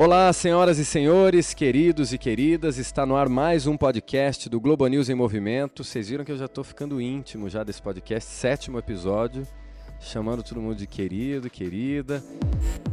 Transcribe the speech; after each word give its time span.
Olá, 0.00 0.32
senhoras 0.32 0.78
e 0.78 0.84
senhores, 0.84 1.52
queridos 1.52 2.10
e 2.10 2.16
queridas, 2.16 2.78
está 2.78 3.04
no 3.04 3.16
ar 3.16 3.28
mais 3.28 3.66
um 3.66 3.76
podcast 3.76 4.48
do 4.48 4.58
Globo 4.58 4.86
News 4.86 5.10
em 5.10 5.14
Movimento. 5.14 5.84
Vocês 5.84 6.08
viram 6.08 6.24
que 6.24 6.32
eu 6.32 6.38
já 6.38 6.46
estou 6.46 6.64
ficando 6.64 7.02
íntimo 7.02 7.50
já 7.50 7.62
desse 7.62 7.82
podcast, 7.82 8.30
sétimo 8.30 8.78
episódio, 8.78 9.46
chamando 10.00 10.42
todo 10.42 10.58
mundo 10.58 10.76
de 10.76 10.86
querido, 10.86 11.50
querida. 11.50 12.24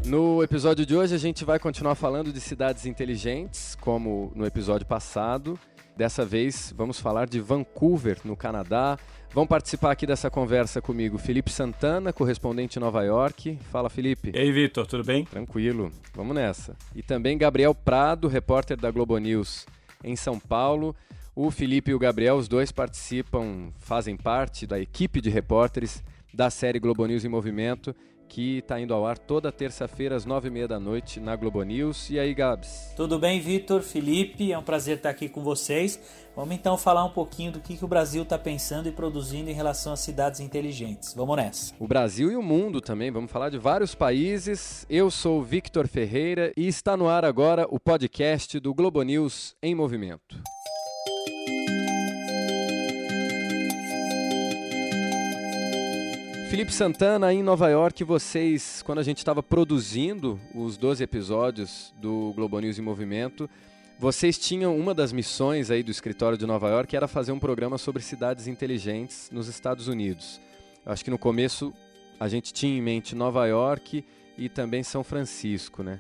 No 0.06 0.44
episódio 0.44 0.86
de 0.86 0.98
hoje 0.98 1.16
a 1.16 1.18
gente 1.18 1.46
vai 1.46 1.58
continuar 1.60 1.96
falando 1.96 2.34
de 2.34 2.42
cidades 2.42 2.86
inteligentes, 2.86 3.76
como 3.80 4.34
no 4.36 4.46
episódio 4.46 4.86
passado. 4.86 5.58
Dessa 5.96 6.26
vez 6.26 6.74
vamos 6.76 7.00
falar 7.00 7.30
de 7.30 7.40
Vancouver, 7.40 8.20
no 8.26 8.36
Canadá. 8.36 9.00
Vão 9.34 9.46
participar 9.46 9.92
aqui 9.92 10.08
dessa 10.08 10.32
conversa 10.32 10.82
comigo 10.82 11.18
Felipe 11.18 11.52
Santana, 11.52 12.12
correspondente 12.12 12.80
em 12.80 12.82
Nova 12.82 13.04
York. 13.04 13.58
Fala, 13.72 13.90
Felipe. 13.90 14.32
E 14.34 14.40
aí, 14.40 14.52
Vitor, 14.52 14.88
tudo 14.88 15.04
bem? 15.04 15.26
Tranquilo, 15.26 15.92
vamos 16.16 16.36
nessa. 16.36 16.76
E 16.96 17.04
também 17.04 17.38
Gabriel 17.38 17.76
Prado, 17.76 18.28
repórter 18.28 18.78
da 18.78 18.90
Globo 18.90 19.18
News 19.18 19.66
em 20.04 20.16
São 20.16 20.40
Paulo. 20.40 20.96
O 21.36 21.52
Felipe 21.52 21.92
e 21.92 21.94
o 21.94 22.00
Gabriel, 22.00 22.36
os 22.36 22.48
dois 22.48 22.72
participam, 22.72 23.72
fazem 23.80 24.18
parte 24.18 24.66
da 24.66 24.80
equipe 24.80 25.22
de 25.22 25.30
repórteres 25.30 26.04
da 26.34 26.50
série 26.50 26.80
Globo 26.80 27.06
News 27.06 27.24
em 27.24 27.30
Movimento 27.30 27.96
que 28.28 28.60
está 28.60 28.80
indo 28.80 28.94
ao 28.94 29.06
ar 29.06 29.18
toda 29.18 29.52
terça-feira 29.52 30.16
às 30.16 30.26
nove 30.26 30.48
e 30.48 30.52
meia 30.52 30.68
da 30.68 30.80
noite 30.80 31.20
na 31.20 31.36
Globo 31.36 31.64
News. 31.64 32.10
E 32.10 32.20
aí, 32.20 32.34
Gabs? 32.34 32.94
Tudo 32.96 33.18
bem, 33.18 33.40
Vitor, 33.40 33.82
Felipe? 33.82 34.52
É 34.52 34.58
um 34.58 34.64
prazer 34.64 34.98
estar 34.98 35.10
aqui 35.10 35.30
com 35.30 35.42
vocês. 35.42 36.00
Vamos 36.36 36.54
então 36.54 36.78
falar 36.78 37.04
um 37.04 37.10
pouquinho 37.10 37.52
do 37.52 37.60
que, 37.60 37.76
que 37.76 37.84
o 37.84 37.88
Brasil 37.88 38.22
está 38.22 38.38
pensando 38.38 38.88
e 38.88 38.92
produzindo 38.92 39.50
em 39.50 39.54
relação 39.54 39.94
às 39.94 40.02
cidades 40.02 40.40
inteligentes. 40.40 41.14
Vamos 41.16 41.36
nessa. 41.36 41.74
O 41.80 41.88
Brasil 41.88 42.32
e 42.32 42.36
o 42.36 42.44
mundo 42.44 42.80
também. 42.80 43.10
Vamos 43.10 43.32
falar 43.32 43.50
de 43.50 43.58
vários 43.58 43.96
países. 43.96 44.86
Eu 44.88 45.10
sou 45.10 45.42
Victor 45.42 45.88
Ferreira 45.88 46.52
e 46.56 46.68
está 46.68 46.96
no 46.96 47.08
ar 47.10 47.26
agora 47.26 47.66
o 47.72 47.80
podcast 47.80 48.60
do 48.60 48.74
Globo 48.74 49.02
News 49.02 49.56
em 49.64 49.74
Movimento. 49.74 50.38
Felipe 56.50 56.74
Santana, 56.74 57.34
em 57.34 57.44
Nova 57.44 57.68
York, 57.68 58.06
vocês, 58.06 58.82
quando 58.82 59.00
a 59.00 59.04
gente 59.04 59.18
estava 59.18 59.44
produzindo 59.44 60.40
os 60.56 60.78
12 60.78 61.04
episódios 61.04 61.94
do 62.00 62.32
Globo 62.34 62.58
News 62.62 62.80
em 62.80 62.82
Movimento, 62.82 63.50
vocês 64.00 64.38
tinham 64.38 64.78
uma 64.78 64.94
das 64.94 65.12
missões 65.12 65.70
aí 65.70 65.84
do 65.84 65.92
escritório 65.92 66.38
de 66.38 66.46
Nova 66.46 66.70
York 66.70 66.96
era 66.96 67.06
fazer 67.06 67.34
um 67.34 67.40
programa 67.40 67.78
sobre 67.78 68.02
cidades 68.02 68.48
inteligentes 68.48 69.30
nos 69.30 69.50
Estados 69.50 69.90
Unidos. 69.90 70.40
Acho 70.86 71.04
que 71.04 71.12
no 71.12 71.18
começo 71.18 71.74
a 72.18 72.30
gente 72.30 72.54
tinha 72.54 72.78
em 72.78 72.82
mente 72.82 73.14
Nova 73.14 73.46
York 73.46 74.06
e 74.38 74.48
também 74.48 74.84
São 74.84 75.04
Francisco, 75.04 75.84
né? 75.84 76.00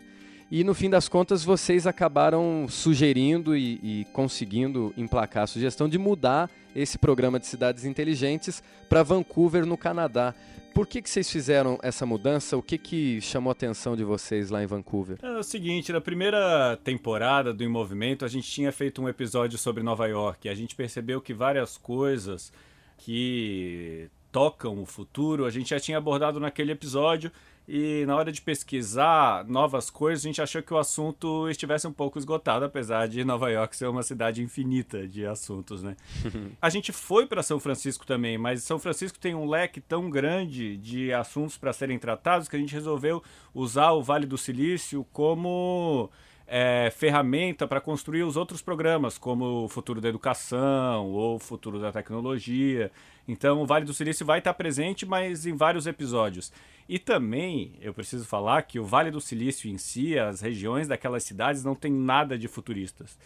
E 0.49 0.63
no 0.63 0.73
fim 0.73 0.89
das 0.89 1.09
contas 1.09 1.43
vocês 1.43 1.85
acabaram 1.85 2.67
sugerindo 2.69 3.55
e, 3.55 3.79
e 3.83 4.05
conseguindo 4.13 4.93
emplacar 4.95 5.43
a 5.43 5.47
sugestão 5.47 5.89
de 5.89 5.97
mudar 5.97 6.49
esse 6.73 6.97
programa 6.97 7.37
de 7.37 7.47
cidades 7.47 7.83
inteligentes 7.83 8.63
para 8.87 9.03
Vancouver, 9.03 9.65
no 9.65 9.77
Canadá. 9.77 10.33
Por 10.73 10.87
que, 10.87 11.01
que 11.01 11.09
vocês 11.09 11.29
fizeram 11.29 11.77
essa 11.81 12.05
mudança? 12.05 12.55
O 12.55 12.61
que, 12.61 12.77
que 12.77 13.19
chamou 13.19 13.49
a 13.49 13.53
atenção 13.53 13.95
de 13.95 14.03
vocês 14.03 14.49
lá 14.49 14.63
em 14.63 14.67
Vancouver? 14.67 15.17
É 15.21 15.37
o 15.37 15.43
seguinte, 15.43 15.91
na 15.91 15.99
primeira 15.99 16.77
temporada 16.83 17.53
do 17.53 17.63
Em 17.63 17.67
Movimento, 17.67 18.23
a 18.23 18.27
gente 18.27 18.49
tinha 18.49 18.71
feito 18.71 19.01
um 19.01 19.09
episódio 19.09 19.57
sobre 19.57 19.83
Nova 19.83 20.07
York. 20.07 20.47
A 20.47 20.53
gente 20.53 20.75
percebeu 20.75 21.19
que 21.19 21.33
várias 21.33 21.77
coisas 21.77 22.53
que 22.99 24.07
tocam 24.31 24.81
o 24.81 24.85
futuro, 24.85 25.45
a 25.45 25.49
gente 25.49 25.71
já 25.71 25.79
tinha 25.79 25.97
abordado 25.97 26.39
naquele 26.39 26.71
episódio 26.71 27.31
e 27.67 28.05
na 28.05 28.15
hora 28.15 28.31
de 28.31 28.41
pesquisar 28.41 29.43
novas 29.45 29.89
coisas, 29.89 30.23
a 30.23 30.27
gente 30.29 30.41
achou 30.41 30.63
que 30.63 30.73
o 30.73 30.77
assunto 30.77 31.49
estivesse 31.49 31.85
um 31.85 31.91
pouco 31.91 32.17
esgotado, 32.17 32.63
apesar 32.63 33.07
de 33.07 33.25
Nova 33.25 33.51
York 33.51 33.75
ser 33.75 33.87
uma 33.87 34.03
cidade 34.03 34.41
infinita 34.41 35.05
de 35.05 35.25
assuntos, 35.25 35.83
né? 35.83 35.97
a 36.61 36.69
gente 36.69 36.93
foi 36.93 37.25
para 37.25 37.43
São 37.43 37.59
Francisco 37.59 38.07
também, 38.07 38.37
mas 38.37 38.63
São 38.63 38.79
Francisco 38.79 39.19
tem 39.19 39.35
um 39.35 39.49
leque 39.49 39.81
tão 39.81 40.09
grande 40.09 40.77
de 40.77 41.11
assuntos 41.11 41.57
para 41.57 41.73
serem 41.73 41.99
tratados 41.99 42.47
que 42.47 42.55
a 42.55 42.59
gente 42.59 42.73
resolveu 42.73 43.21
usar 43.53 43.91
o 43.91 44.01
Vale 44.01 44.25
do 44.25 44.37
Silício 44.37 45.05
como 45.11 46.09
é, 46.47 46.89
ferramenta 46.95 47.67
para 47.67 47.81
construir 47.81 48.23
os 48.23 48.37
outros 48.37 48.61
programas, 48.61 49.17
como 49.17 49.65
o 49.65 49.67
futuro 49.67 49.99
da 49.99 50.07
educação 50.07 51.07
ou 51.07 51.35
o 51.35 51.39
futuro 51.39 51.79
da 51.79 51.91
tecnologia. 51.91 52.89
Então, 53.27 53.61
o 53.61 53.65
Vale 53.65 53.85
do 53.85 53.93
Silício 53.93 54.25
vai 54.25 54.39
estar 54.39 54.53
presente, 54.53 55.05
mas 55.05 55.45
em 55.45 55.55
vários 55.55 55.85
episódios. 55.85 56.51
E 56.87 56.97
também, 56.97 57.73
eu 57.81 57.93
preciso 57.93 58.25
falar 58.25 58.61
que 58.61 58.79
o 58.79 58.85
Vale 58.85 59.11
do 59.11 59.19
Silício 59.19 59.69
em 59.69 59.77
si, 59.77 60.17
as 60.17 60.39
regiões 60.39 60.87
daquelas 60.87 61.23
cidades, 61.23 61.63
não 61.63 61.75
tem 61.75 61.91
nada 61.91 62.37
de 62.37 62.47
futuristas 62.47 63.17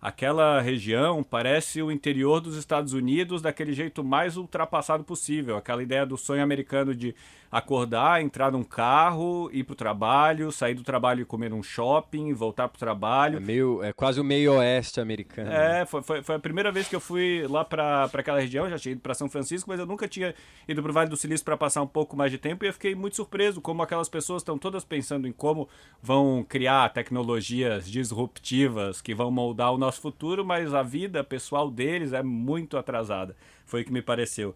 aquela 0.00 0.60
região 0.60 1.22
parece 1.22 1.82
o 1.82 1.90
interior 1.90 2.40
dos 2.40 2.56
Estados 2.56 2.92
Unidos 2.92 3.42
daquele 3.42 3.72
jeito 3.72 4.04
mais 4.04 4.36
ultrapassado 4.36 5.04
possível. 5.04 5.56
Aquela 5.56 5.82
ideia 5.82 6.06
do 6.06 6.16
sonho 6.16 6.42
americano 6.42 6.94
de 6.94 7.14
acordar, 7.50 8.22
entrar 8.22 8.52
num 8.52 8.62
carro, 8.62 9.48
ir 9.52 9.64
para 9.64 9.72
o 9.72 9.76
trabalho, 9.76 10.52
sair 10.52 10.74
do 10.74 10.82
trabalho 10.82 11.22
e 11.22 11.24
comer 11.24 11.48
num 11.48 11.62
shopping, 11.62 12.32
voltar 12.34 12.68
para 12.68 12.76
o 12.76 12.78
trabalho. 12.78 13.38
É, 13.38 13.40
meio, 13.40 13.82
é 13.82 13.92
quase 13.92 14.20
o 14.20 14.24
meio 14.24 14.54
oeste 14.54 15.00
americano. 15.00 15.50
É, 15.50 15.86
foi, 15.86 16.02
foi, 16.02 16.22
foi 16.22 16.34
a 16.34 16.38
primeira 16.38 16.70
vez 16.70 16.86
que 16.88 16.94
eu 16.94 17.00
fui 17.00 17.46
lá 17.48 17.64
para 17.64 18.04
aquela 18.12 18.40
região, 18.40 18.68
já 18.68 18.78
tinha 18.78 18.92
ido 18.92 19.00
para 19.00 19.14
São 19.14 19.28
Francisco, 19.28 19.70
mas 19.70 19.80
eu 19.80 19.86
nunca 19.86 20.06
tinha 20.06 20.34
ido 20.66 20.82
para 20.82 20.90
o 20.90 20.94
Vale 20.94 21.08
do 21.08 21.16
Silício 21.16 21.44
para 21.44 21.56
passar 21.56 21.82
um 21.82 21.86
pouco 21.86 22.16
mais 22.16 22.30
de 22.30 22.38
tempo 22.38 22.64
e 22.64 22.68
eu 22.68 22.72
fiquei 22.72 22.94
muito 22.94 23.16
surpreso 23.16 23.60
como 23.60 23.82
aquelas 23.82 24.08
pessoas 24.08 24.42
estão 24.42 24.58
todas 24.58 24.84
pensando 24.84 25.26
em 25.26 25.32
como 25.32 25.68
vão 26.02 26.44
criar 26.46 26.90
tecnologias 26.90 27.88
disruptivas 27.90 29.00
que 29.00 29.14
vão 29.14 29.30
moldar 29.30 29.72
o 29.72 29.78
nosso 29.78 30.00
futuro, 30.00 30.44
mas 30.44 30.74
a 30.74 30.82
vida 30.82 31.24
pessoal 31.24 31.70
deles 31.70 32.12
é 32.12 32.22
muito 32.22 32.76
atrasada. 32.76 33.34
Foi 33.64 33.82
o 33.82 33.84
que 33.84 33.92
me 33.92 34.02
pareceu. 34.02 34.54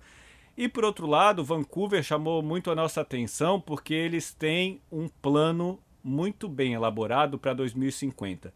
E 0.56 0.68
por 0.68 0.84
outro 0.84 1.06
lado, 1.06 1.44
Vancouver 1.44 2.02
chamou 2.02 2.42
muito 2.42 2.70
a 2.70 2.74
nossa 2.74 3.00
atenção 3.00 3.60
porque 3.60 3.94
eles 3.94 4.34
têm 4.34 4.80
um 4.90 5.08
plano 5.08 5.78
muito 6.04 6.48
bem 6.48 6.74
elaborado 6.74 7.38
para 7.38 7.54
2050. 7.54 8.52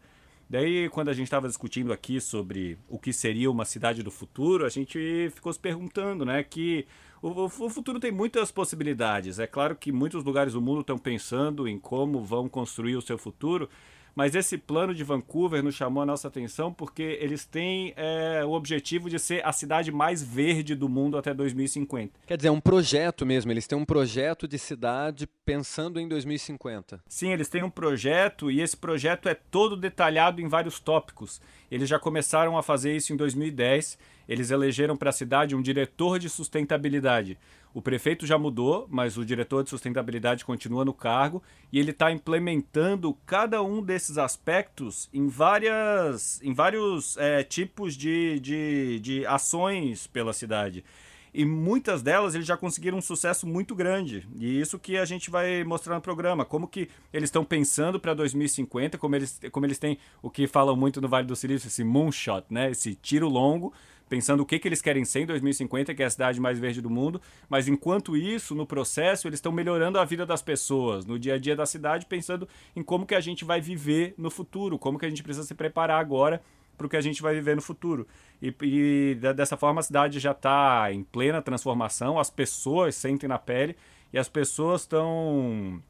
Daí, 0.49 0.87
quando 0.89 1.09
a 1.09 1.13
gente 1.13 1.25
estava 1.25 1.47
discutindo 1.47 1.91
aqui 1.91 2.21
sobre 2.21 2.77
o 2.87 2.97
que 2.97 3.11
seria 3.11 3.51
uma 3.51 3.65
cidade 3.65 4.01
do 4.01 4.11
futuro, 4.11 4.65
a 4.65 4.69
gente 4.69 5.29
ficou 5.33 5.51
se 5.51 5.59
perguntando, 5.59 6.23
né, 6.23 6.41
que 6.41 6.87
o, 7.21 7.45
o 7.45 7.69
futuro 7.69 7.99
tem 7.99 8.11
muitas 8.11 8.51
possibilidades. 8.51 9.39
É 9.39 9.47
claro 9.47 9.75
que 9.75 9.91
muitos 9.91 10.23
lugares 10.23 10.53
do 10.53 10.61
mundo 10.61 10.81
estão 10.81 10.97
pensando 10.97 11.67
em 11.67 11.77
como 11.77 12.23
vão 12.23 12.47
construir 12.47 12.95
o 12.95 13.01
seu 13.01 13.17
futuro, 13.17 13.69
mas 14.17 14.33
esse 14.33 14.57
plano 14.57 14.95
de 14.95 15.03
Vancouver 15.03 15.61
nos 15.61 15.75
chamou 15.75 16.01
a 16.01 16.05
nossa 16.05 16.27
atenção 16.27 16.73
porque 16.73 17.19
eles 17.21 17.45
têm 17.45 17.93
é, 17.95 18.43
o 18.43 18.49
objetivo 18.49 19.11
de 19.11 19.19
ser 19.19 19.45
a 19.45 19.53
cidade 19.53 19.91
mais 19.91 20.23
verde 20.23 20.73
do 20.73 20.89
mundo 20.89 21.19
até 21.19 21.35
2050. 21.35 22.13
Quer 22.25 22.35
dizer, 22.35 22.47
é 22.47 22.51
um 22.51 22.59
projeto 22.59 23.27
mesmo, 23.27 23.51
eles 23.51 23.67
têm 23.67 23.77
um 23.77 23.85
projeto 23.85 24.47
de 24.47 24.57
cidade 24.57 25.29
pensando 25.45 25.99
em 25.99 26.07
2050. 26.07 26.99
Sim, 27.07 27.31
eles 27.31 27.47
têm 27.47 27.61
um 27.61 27.69
projeto 27.69 28.49
e 28.49 28.59
esse 28.59 28.75
projeto 28.75 29.29
é 29.29 29.35
todo 29.35 29.77
detalhado 29.77 30.41
em 30.41 30.47
vários 30.47 30.79
tópicos. 30.79 31.39
Eles 31.69 31.87
já 31.87 31.99
começaram 31.99 32.57
a 32.57 32.63
fazer 32.63 32.95
isso 32.95 33.13
em 33.13 33.15
2010. 33.15 33.99
Eles 34.27 34.49
elegeram 34.49 34.97
para 34.97 35.11
a 35.11 35.13
cidade 35.13 35.55
um 35.55 35.61
diretor 35.61 36.17
de 36.17 36.27
sustentabilidade. 36.27 37.37
O 37.77 37.81
prefeito 37.81 38.25
já 38.25 38.39
mudou, 38.39 38.87
mas 38.89 39.19
o 39.19 39.23
diretor 39.23 39.63
de 39.63 39.69
sustentabilidade 39.69 40.43
continua 40.43 40.83
no 40.83 40.95
cargo 40.95 41.43
e 41.71 41.77
ele 41.77 41.91
está 41.91 42.11
implementando 42.11 43.15
cada 43.23 43.61
um 43.61 43.83
desses 43.83 44.17
aspectos 44.17 45.07
em, 45.13 45.27
várias, 45.27 46.41
em 46.41 46.55
vários 46.55 47.15
é, 47.17 47.43
tipos 47.43 47.93
de, 47.95 48.39
de, 48.39 48.99
de 48.99 49.25
ações 49.27 50.07
pela 50.07 50.33
cidade 50.33 50.83
e 51.31 51.45
muitas 51.45 52.01
delas 52.01 52.33
eles 52.33 52.47
já 52.47 52.57
conseguiram 52.57 52.97
um 52.97 53.01
sucesso 53.01 53.45
muito 53.45 53.75
grande. 53.75 54.27
E 54.39 54.59
isso 54.59 54.79
que 54.79 54.97
a 54.97 55.05
gente 55.05 55.29
vai 55.29 55.63
mostrar 55.63 55.93
no 55.93 56.01
programa, 56.01 56.43
como 56.43 56.67
que 56.67 56.89
eles 57.13 57.27
estão 57.27 57.45
pensando 57.45 57.99
para 57.99 58.15
2050, 58.15 58.97
como 58.97 59.15
eles, 59.15 59.39
como 59.51 59.63
eles 59.67 59.77
têm 59.77 59.99
o 60.19 60.31
que 60.31 60.47
falam 60.47 60.75
muito 60.75 60.99
no 60.99 61.07
Vale 61.07 61.27
do 61.27 61.35
Silício, 61.35 61.67
esse 61.67 61.83
moonshot, 61.83 62.45
né? 62.49 62.71
Esse 62.71 62.95
tiro 62.95 63.29
longo 63.29 63.71
pensando 64.09 64.41
o 64.41 64.45
que, 64.45 64.59
que 64.59 64.67
eles 64.67 64.81
querem 64.81 65.03
ser 65.05 65.21
em 65.21 65.25
2050, 65.25 65.93
que 65.93 66.01
é 66.01 66.05
a 66.05 66.09
cidade 66.09 66.39
mais 66.39 66.59
verde 66.59 66.81
do 66.81 66.89
mundo, 66.89 67.21
mas 67.49 67.67
enquanto 67.67 68.15
isso, 68.15 68.55
no 68.55 68.65
processo, 68.65 69.27
eles 69.27 69.37
estão 69.37 69.51
melhorando 69.51 69.99
a 69.99 70.05
vida 70.05 70.25
das 70.25 70.41
pessoas, 70.41 71.05
no 71.05 71.19
dia 71.19 71.35
a 71.35 71.37
dia 71.37 71.55
da 71.55 71.65
cidade, 71.65 72.05
pensando 72.05 72.47
em 72.75 72.81
como 72.81 73.05
que 73.05 73.15
a 73.15 73.19
gente 73.19 73.43
vai 73.43 73.59
viver 73.59 74.13
no 74.17 74.29
futuro, 74.29 74.79
como 74.79 74.97
que 74.97 75.05
a 75.05 75.09
gente 75.09 75.23
precisa 75.23 75.45
se 75.45 75.53
preparar 75.53 75.99
agora 75.99 76.41
para 76.77 76.85
o 76.85 76.89
que 76.89 76.95
a 76.95 77.01
gente 77.01 77.21
vai 77.21 77.33
viver 77.33 77.55
no 77.55 77.61
futuro. 77.61 78.07
E, 78.41 78.53
e 78.61 79.15
dessa 79.15 79.57
forma 79.57 79.79
a 79.79 79.83
cidade 79.83 80.19
já 80.19 80.31
está 80.31 80.91
em 80.91 81.03
plena 81.03 81.41
transformação, 81.41 82.19
as 82.19 82.29
pessoas 82.29 82.95
sentem 82.95 83.27
na 83.27 83.39
pele 83.39 83.75
e 84.13 84.17
as 84.17 84.29
pessoas 84.29 84.81
estão 84.81 85.81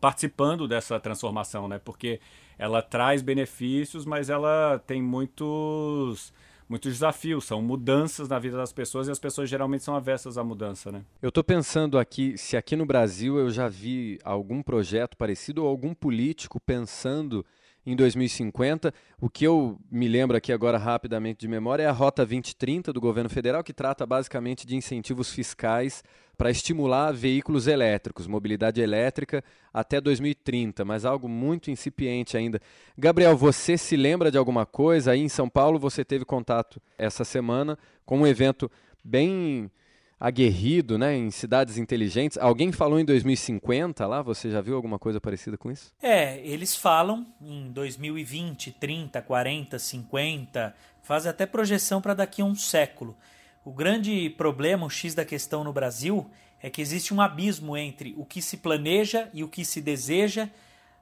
participando 0.00 0.68
dessa 0.68 1.00
transformação, 1.00 1.66
né? 1.66 1.80
Porque 1.82 2.20
ela 2.58 2.82
traz 2.82 3.22
benefícios, 3.22 4.04
mas 4.04 4.30
ela 4.30 4.78
tem 4.86 5.02
muitos 5.02 6.32
muitos 6.68 6.92
desafios, 6.92 7.44
são 7.44 7.62
mudanças 7.62 8.28
na 8.28 8.38
vida 8.38 8.56
das 8.56 8.72
pessoas 8.72 9.08
e 9.08 9.10
as 9.10 9.18
pessoas 9.18 9.48
geralmente 9.48 9.84
são 9.84 9.94
avessas 9.94 10.36
à 10.36 10.44
mudança, 10.44 10.90
né? 10.90 11.04
Eu 11.22 11.28
estou 11.28 11.44
pensando 11.44 11.98
aqui, 11.98 12.36
se 12.36 12.56
aqui 12.56 12.76
no 12.76 12.86
Brasil 12.86 13.38
eu 13.38 13.50
já 13.50 13.68
vi 13.68 14.18
algum 14.24 14.62
projeto 14.62 15.16
parecido 15.16 15.62
ou 15.62 15.68
algum 15.68 15.94
político 15.94 16.60
pensando 16.60 17.44
em 17.86 17.94
2050. 17.94 18.92
O 19.20 19.30
que 19.30 19.46
eu 19.46 19.78
me 19.90 20.08
lembro 20.08 20.36
aqui 20.36 20.52
agora 20.52 20.76
rapidamente 20.76 21.38
de 21.38 21.48
memória 21.48 21.84
é 21.84 21.86
a 21.86 21.92
Rota 21.92 22.26
2030 22.26 22.92
do 22.92 23.00
governo 23.00 23.30
federal, 23.30 23.62
que 23.62 23.72
trata 23.72 24.04
basicamente 24.04 24.66
de 24.66 24.74
incentivos 24.74 25.30
fiscais 25.30 26.02
para 26.36 26.50
estimular 26.50 27.12
veículos 27.12 27.66
elétricos, 27.66 28.26
mobilidade 28.26 28.80
elétrica 28.80 29.42
até 29.72 30.00
2030, 30.00 30.84
mas 30.84 31.04
algo 31.04 31.28
muito 31.28 31.70
incipiente 31.70 32.36
ainda. 32.36 32.60
Gabriel, 32.98 33.36
você 33.36 33.78
se 33.78 33.96
lembra 33.96 34.30
de 34.30 34.36
alguma 34.36 34.66
coisa? 34.66 35.12
Aí 35.12 35.20
em 35.20 35.28
São 35.28 35.48
Paulo 35.48 35.78
você 35.78 36.04
teve 36.04 36.24
contato 36.24 36.82
essa 36.98 37.24
semana 37.24 37.78
com 38.04 38.18
um 38.18 38.26
evento 38.26 38.70
bem 39.02 39.70
aguerrido, 40.18 40.96
né, 40.96 41.14
em 41.14 41.30
cidades 41.30 41.76
inteligentes. 41.76 42.38
Alguém 42.38 42.72
falou 42.72 42.98
em 42.98 43.04
2050 43.04 44.06
lá? 44.06 44.22
Você 44.22 44.50
já 44.50 44.60
viu 44.60 44.74
alguma 44.74 44.98
coisa 44.98 45.20
parecida 45.20 45.58
com 45.58 45.70
isso? 45.70 45.92
É, 46.02 46.38
eles 46.46 46.74
falam 46.74 47.26
em 47.40 47.70
2020, 47.70 48.72
30, 48.72 49.20
40, 49.20 49.78
50, 49.78 50.74
fazem 51.02 51.30
até 51.30 51.44
projeção 51.44 52.00
para 52.00 52.14
daqui 52.14 52.40
a 52.40 52.44
um 52.44 52.54
século. 52.54 53.16
O 53.64 53.72
grande 53.72 54.30
problema, 54.30 54.86
o 54.86 54.90
X 54.90 55.14
da 55.14 55.24
questão 55.24 55.62
no 55.62 55.72
Brasil, 55.72 56.30
é 56.62 56.70
que 56.70 56.80
existe 56.80 57.12
um 57.12 57.20
abismo 57.20 57.76
entre 57.76 58.14
o 58.16 58.24
que 58.24 58.40
se 58.40 58.56
planeja 58.56 59.28
e 59.34 59.44
o 59.44 59.48
que 59.48 59.64
se 59.64 59.80
deseja 59.80 60.48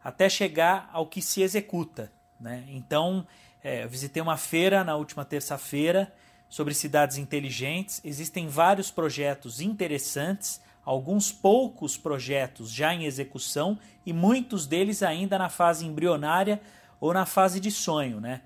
até 0.03 0.29
chegar 0.29 0.91
ao 0.93 1.07
que 1.07 1.23
se 1.23 1.41
executa. 1.41 2.11
Né? 2.41 2.65
Então, 2.69 3.27
é, 3.63 3.85
eu 3.85 3.89
visitei 3.89 4.23
uma 4.23 4.37
feira 4.37 4.83
na 4.83 4.97
última 4.97 5.25
terça-feira 5.25 6.13
sobre 6.55 6.73
cidades 6.73 7.19
inteligentes. 7.19 8.01
Existem 8.05 8.47
vários 8.47 8.89
projetos 8.89 9.61
interessantes, 9.61 10.63
alguns 10.85 11.33
poucos 11.33 11.97
projetos 11.97 12.71
já 12.71 12.95
em 12.95 13.07
execução 13.07 13.77
e 14.07 14.13
muitos 14.13 14.65
deles 14.65 15.03
ainda 15.03 15.37
na 15.37 15.49
fase 15.49 15.85
embrionária 15.85 16.61
ou 17.01 17.13
na 17.13 17.27
fase 17.27 17.59
de 17.59 17.73
sonho, 17.73 18.21
né? 18.21 18.41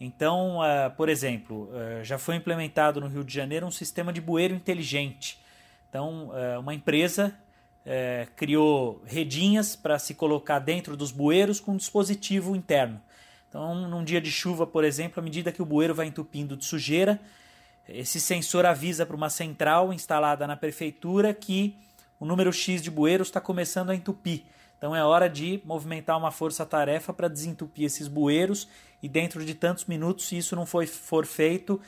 Então, 0.00 0.58
uh, 0.58 0.90
por 0.96 1.08
exemplo, 1.08 1.70
uh, 1.70 2.02
já 2.02 2.18
foi 2.18 2.34
implementado 2.34 3.00
no 3.00 3.06
Rio 3.06 3.22
de 3.22 3.32
Janeiro 3.32 3.64
um 3.64 3.70
sistema 3.70 4.12
de 4.12 4.20
bueiro 4.20 4.56
inteligente. 4.56 5.38
Então, 5.88 6.30
uh, 6.30 6.58
uma 6.58 6.74
empresa 6.74 7.32
criou 8.36 9.02
redinhas 9.04 9.74
para 9.74 9.98
se 9.98 10.14
colocar 10.14 10.60
dentro 10.60 10.96
dos 10.96 11.10
bueiros 11.10 11.58
com 11.58 11.72
um 11.72 11.76
dispositivo 11.76 12.54
interno. 12.54 13.00
Então, 13.48 13.88
num 13.88 14.04
dia 14.04 14.20
de 14.20 14.30
chuva, 14.30 14.64
por 14.64 14.84
exemplo, 14.84 15.18
à 15.18 15.22
medida 15.22 15.50
que 15.50 15.60
o 15.60 15.64
bueiro 15.64 15.92
vai 15.92 16.06
entupindo 16.06 16.56
de 16.56 16.64
sujeira, 16.64 17.20
esse 17.88 18.20
sensor 18.20 18.64
avisa 18.64 19.04
para 19.04 19.16
uma 19.16 19.30
central 19.30 19.92
instalada 19.92 20.46
na 20.46 20.56
prefeitura 20.56 21.34
que 21.34 21.76
o 22.18 22.24
número 22.24 22.52
X 22.52 22.82
de 22.82 22.90
bueiros 22.90 23.28
está 23.28 23.40
começando 23.40 23.90
a 23.90 23.94
entupir. 23.94 24.44
Então 24.78 24.94
é 24.94 25.04
hora 25.04 25.28
de 25.28 25.60
movimentar 25.64 26.18
uma 26.18 26.30
força-tarefa 26.30 27.12
para 27.12 27.28
desentupir 27.28 27.84
esses 27.84 28.08
bueiros 28.08 28.68
e 29.02 29.08
dentro 29.08 29.44
de 29.44 29.54
tantos 29.54 29.84
minutos, 29.84 30.26
se 30.26 30.36
isso 30.36 30.54
não 30.54 30.64
for, 30.64 30.86
for 30.86 31.26
feito, 31.26 31.80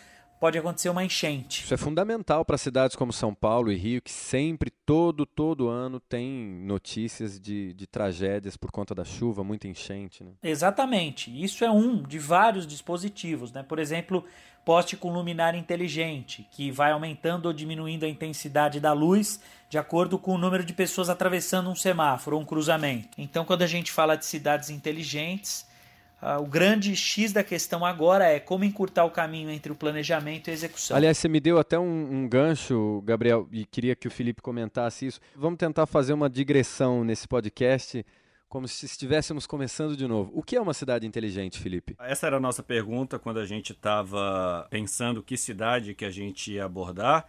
pode 0.44 0.58
acontecer 0.58 0.90
uma 0.90 1.02
enchente. 1.02 1.64
Isso 1.64 1.72
é 1.72 1.76
fundamental 1.78 2.44
para 2.44 2.58
cidades 2.58 2.94
como 2.94 3.14
São 3.14 3.34
Paulo 3.34 3.72
e 3.72 3.76
Rio, 3.76 4.02
que 4.02 4.10
sempre, 4.10 4.70
todo, 4.70 5.24
todo 5.24 5.70
ano, 5.70 5.98
tem 5.98 6.28
notícias 6.66 7.40
de, 7.40 7.72
de 7.72 7.86
tragédias 7.86 8.54
por 8.54 8.70
conta 8.70 8.94
da 8.94 9.06
chuva, 9.06 9.42
muita 9.42 9.68
enchente. 9.68 10.22
Né? 10.22 10.32
Exatamente. 10.42 11.30
Isso 11.42 11.64
é 11.64 11.70
um 11.70 12.02
de 12.02 12.18
vários 12.18 12.66
dispositivos. 12.66 13.52
Né? 13.52 13.62
Por 13.62 13.78
exemplo, 13.78 14.22
poste 14.66 14.98
com 14.98 15.10
luminária 15.10 15.56
inteligente, 15.56 16.46
que 16.52 16.70
vai 16.70 16.92
aumentando 16.92 17.46
ou 17.46 17.52
diminuindo 17.54 18.04
a 18.04 18.08
intensidade 18.10 18.80
da 18.80 18.92
luz 18.92 19.40
de 19.70 19.78
acordo 19.78 20.18
com 20.18 20.34
o 20.34 20.38
número 20.38 20.62
de 20.62 20.74
pessoas 20.74 21.08
atravessando 21.08 21.70
um 21.70 21.74
semáforo 21.74 22.36
ou 22.36 22.42
um 22.42 22.44
cruzamento. 22.44 23.08
Então, 23.16 23.46
quando 23.46 23.62
a 23.62 23.66
gente 23.66 23.90
fala 23.90 24.14
de 24.14 24.26
cidades 24.26 24.68
inteligentes, 24.68 25.66
Uh, 26.24 26.40
o 26.40 26.46
grande 26.46 26.96
X 26.96 27.34
da 27.34 27.44
questão 27.44 27.84
agora 27.84 28.24
é 28.24 28.40
como 28.40 28.64
encurtar 28.64 29.04
o 29.04 29.10
caminho 29.10 29.50
entre 29.50 29.70
o 29.70 29.74
planejamento 29.74 30.48
e 30.48 30.52
a 30.52 30.54
execução. 30.54 30.96
Aliás, 30.96 31.18
você 31.18 31.28
me 31.28 31.38
deu 31.38 31.58
até 31.58 31.78
um, 31.78 31.84
um, 31.84 32.26
gancho, 32.26 33.02
Gabriel, 33.04 33.46
e 33.52 33.66
queria 33.66 33.94
que 33.94 34.08
o 34.08 34.10
Felipe 34.10 34.40
comentasse 34.40 35.04
isso. 35.04 35.20
Vamos 35.36 35.58
tentar 35.58 35.84
fazer 35.84 36.14
uma 36.14 36.30
digressão 36.30 37.04
nesse 37.04 37.28
podcast, 37.28 38.06
como 38.48 38.66
se 38.66 38.86
estivéssemos 38.86 39.46
começando 39.46 39.94
de 39.94 40.06
novo. 40.06 40.30
O 40.32 40.42
que 40.42 40.56
é 40.56 40.60
uma 40.62 40.72
cidade 40.72 41.06
inteligente, 41.06 41.58
Felipe? 41.58 41.94
Essa 42.00 42.26
era 42.26 42.38
a 42.38 42.40
nossa 42.40 42.62
pergunta 42.62 43.18
quando 43.18 43.38
a 43.38 43.44
gente 43.44 43.72
estava 43.72 44.66
pensando 44.70 45.22
que 45.22 45.36
cidade 45.36 45.94
que 45.94 46.06
a 46.06 46.10
gente 46.10 46.52
ia 46.52 46.64
abordar. 46.64 47.26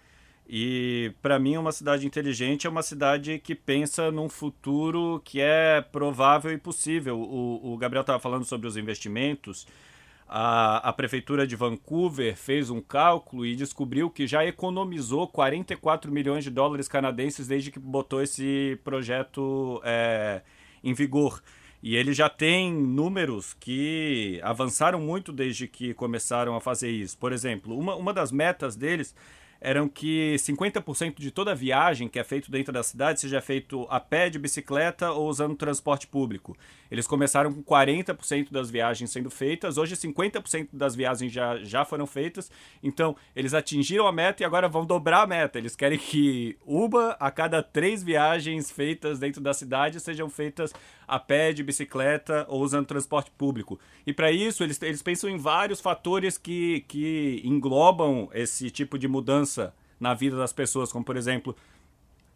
E 0.48 1.12
para 1.22 1.40
mim, 1.40 1.58
uma 1.58 1.72
cidade 1.72 2.06
inteligente 2.06 2.68
é 2.68 2.70
uma 2.70 2.84
cidade 2.84 3.40
que 3.40 3.56
pensa 3.56 4.12
num 4.12 4.30
futuro 4.30 5.20
que 5.26 5.42
é 5.42 5.82
provável 5.82 6.52
e 6.52 6.58
possível. 6.58 7.20
O, 7.20 7.74
o 7.74 7.78
Gabriel 7.78 8.02
estava 8.02 8.20
falando 8.20 8.46
sobre 8.46 8.68
os 8.68 8.78
investimentos. 8.78 9.66
A, 10.28 10.90
a 10.90 10.94
prefeitura 10.94 11.48
de 11.48 11.56
Vancouver 11.56 12.36
fez 12.36 12.70
um 12.70 12.82
cálculo 12.82 13.46
e 13.46 13.56
descobriu 13.56 14.10
que 14.10 14.28
já 14.28 14.46
economizou 14.46 15.28
44 15.28 16.12
milhões 16.12 16.44
de 16.44 16.52
dólares 16.52 16.88
canadenses 16.88 17.48
desde 17.48 17.72
que 17.72 17.80
botou 17.80 18.22
esse 18.22 18.80
projeto 18.84 19.82
é, 19.84 20.42
em 20.84 20.94
vigor. 20.94 21.42
E 21.82 21.96
ele 21.96 22.14
já 22.14 22.30
tem 22.30 22.74
números 22.74 23.54
que 23.54 24.40
avançaram 24.44 25.00
muito 25.00 25.32
desde 25.32 25.68
que 25.68 25.94
começaram 25.94 26.56
a 26.56 26.62
fazer 26.62 26.90
isso. 26.90 27.18
Por 27.18 27.32
exemplo, 27.32 27.78
uma, 27.78 27.96
uma 27.96 28.14
das 28.14 28.32
metas 28.32 28.76
deles 28.76 29.16
eram 29.60 29.88
que 29.88 30.36
50% 30.38 31.16
de 31.20 31.32
toda 31.32 31.56
viagem 31.56 32.08
que 32.08 32.20
é 32.20 32.24
feito 32.24 32.52
dentro 32.52 32.72
da 32.72 32.84
cidade 32.84 33.22
seja 33.22 33.42
feito 33.42 33.88
a 33.90 34.00
pé, 34.00 34.30
de 34.30 34.38
bicicleta 34.38 35.12
ou 35.12 35.28
usando 35.28 35.56
transporte 35.56 36.08
público. 36.08 36.56
Eles 36.90 37.08
começaram 37.08 37.52
com 37.52 37.64
40% 37.64 38.52
das 38.52 38.70
viagens 38.70 39.12
sendo 39.12 39.30
feitas, 39.30 39.78
hoje 39.78 39.96
50% 39.96 40.70
das 40.72 40.96
viagens 40.96 41.32
já, 41.32 41.58
já 41.58 41.84
foram 41.84 42.06
feitas, 42.06 42.52
então 42.84 43.16
eles 43.36 43.54
atingiram 43.54 44.08
a 44.08 44.12
meta 44.12 44.44
e 44.44 44.46
agora 44.46 44.70
vão 44.70 44.86
dobrar 44.86 45.24
a 45.24 45.28
meta. 45.28 45.58
Eles 45.58 45.76
querem 45.76 45.98
que 45.98 46.58
Uba, 46.66 47.18
a 47.20 47.32
cada 47.32 47.64
três 47.64 48.04
viagens 48.04 48.72
feitas 48.72 49.20
dentro 49.20 49.42
da 49.42 49.54
cidade, 49.54 50.00
sejam 50.00 50.30
feitas 50.30 50.74
a 51.08 51.20
pé, 51.20 51.54
de 51.54 51.64
bicicleta 51.64 52.46
ou 52.50 52.62
usando 52.62 52.86
transporte 52.86 53.32
público. 53.32 53.80
E 54.06 54.14
para 54.14 54.32
isso, 54.32 54.64
eles, 54.64 54.82
eles 54.82 55.02
pensam 55.02 55.30
em 55.30 55.38
vários 55.38 55.82
fatores 55.82 56.38
que, 56.38 56.86
que 56.88 57.42
englobam 57.44 58.30
esse 58.34 58.70
tipo 58.70 58.98
de 58.98 59.08
mudança 59.08 59.74
na 60.00 60.14
vida 60.14 60.38
das 60.38 60.54
pessoas, 60.54 60.92
como 60.92 61.06
por 61.06 61.18
exemplo, 61.18 61.56